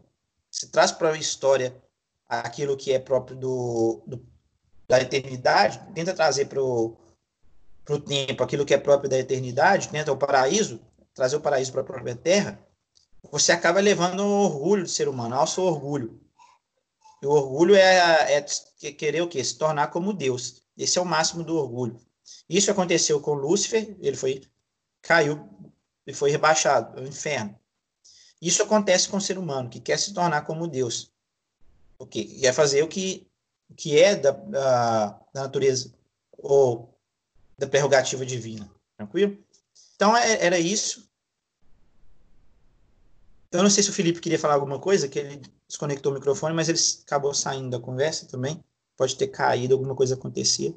[0.51, 1.75] Se traz para a história
[2.27, 4.25] aquilo que é próprio do, do
[4.87, 6.97] da eternidade, tenta trazer para o
[8.07, 10.81] tempo aquilo que é próprio da eternidade, tenta o paraíso,
[11.13, 12.59] trazer o paraíso para a própria terra,
[13.31, 16.19] você acaba levando o orgulho do ser humano, ao seu orgulho.
[17.21, 19.43] E o orgulho é, é querer o quê?
[19.43, 20.63] Se tornar como Deus.
[20.75, 21.99] Esse é o máximo do orgulho.
[22.49, 24.41] Isso aconteceu com Lúcifer, ele foi
[25.01, 25.47] caiu
[26.05, 27.57] e foi rebaixado ao inferno.
[28.41, 31.11] Isso acontece com o ser humano que quer se tornar como Deus,
[31.97, 33.27] o que quer fazer o que
[33.77, 35.93] que é da, da, da natureza
[36.37, 36.97] ou
[37.57, 39.37] da prerrogativa divina, tranquilo?
[39.95, 41.07] Então é, era isso.
[43.51, 46.55] Eu não sei se o Felipe queria falar alguma coisa, que ele desconectou o microfone,
[46.55, 48.63] mas ele acabou saindo da conversa também.
[48.95, 50.73] Pode ter caído, alguma coisa acontecia.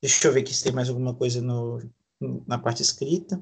[0.00, 1.82] Deixa eu ver aqui se tem mais alguma coisa no,
[2.46, 3.40] na parte escrita.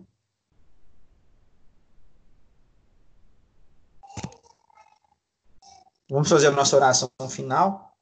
[6.08, 7.96] Vamos fazer a nossa oração final.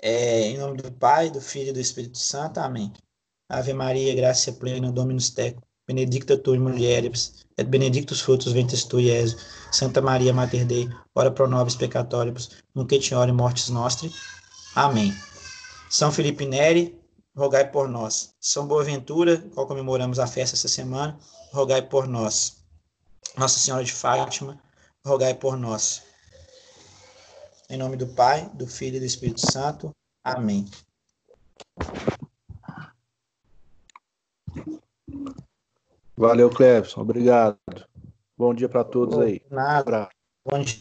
[0.00, 2.58] É, em nome do Pai, do Filho e do Espírito Santo.
[2.58, 2.92] Amém.
[3.48, 9.10] Ave Maria, graça plena, Dominus tecum, benedicta tu in mulieribus, et benedictus fructus ventris tui.
[9.70, 14.10] Santa Maria, Mater Dei, ora pro nobis peccatoribus, nunc et in mortis nostri.
[14.74, 15.14] Amém.
[15.90, 16.98] São Felipe Neri,
[17.36, 18.34] rogai por nós.
[18.40, 21.18] São Boaventura, qual comemoramos a festa essa semana,
[21.52, 22.56] rogai por nós.
[23.36, 24.58] Nossa Senhora de Fátima,
[25.04, 26.02] rogai por nós.
[27.68, 29.90] Em nome do Pai, do Filho e do Espírito Santo.
[30.24, 30.66] Amém.
[36.16, 37.00] Valeu, Clebson.
[37.00, 37.58] Obrigado.
[38.36, 39.42] Bom dia para todos aí.
[39.50, 40.08] Nada.
[40.44, 40.78] Bom dia.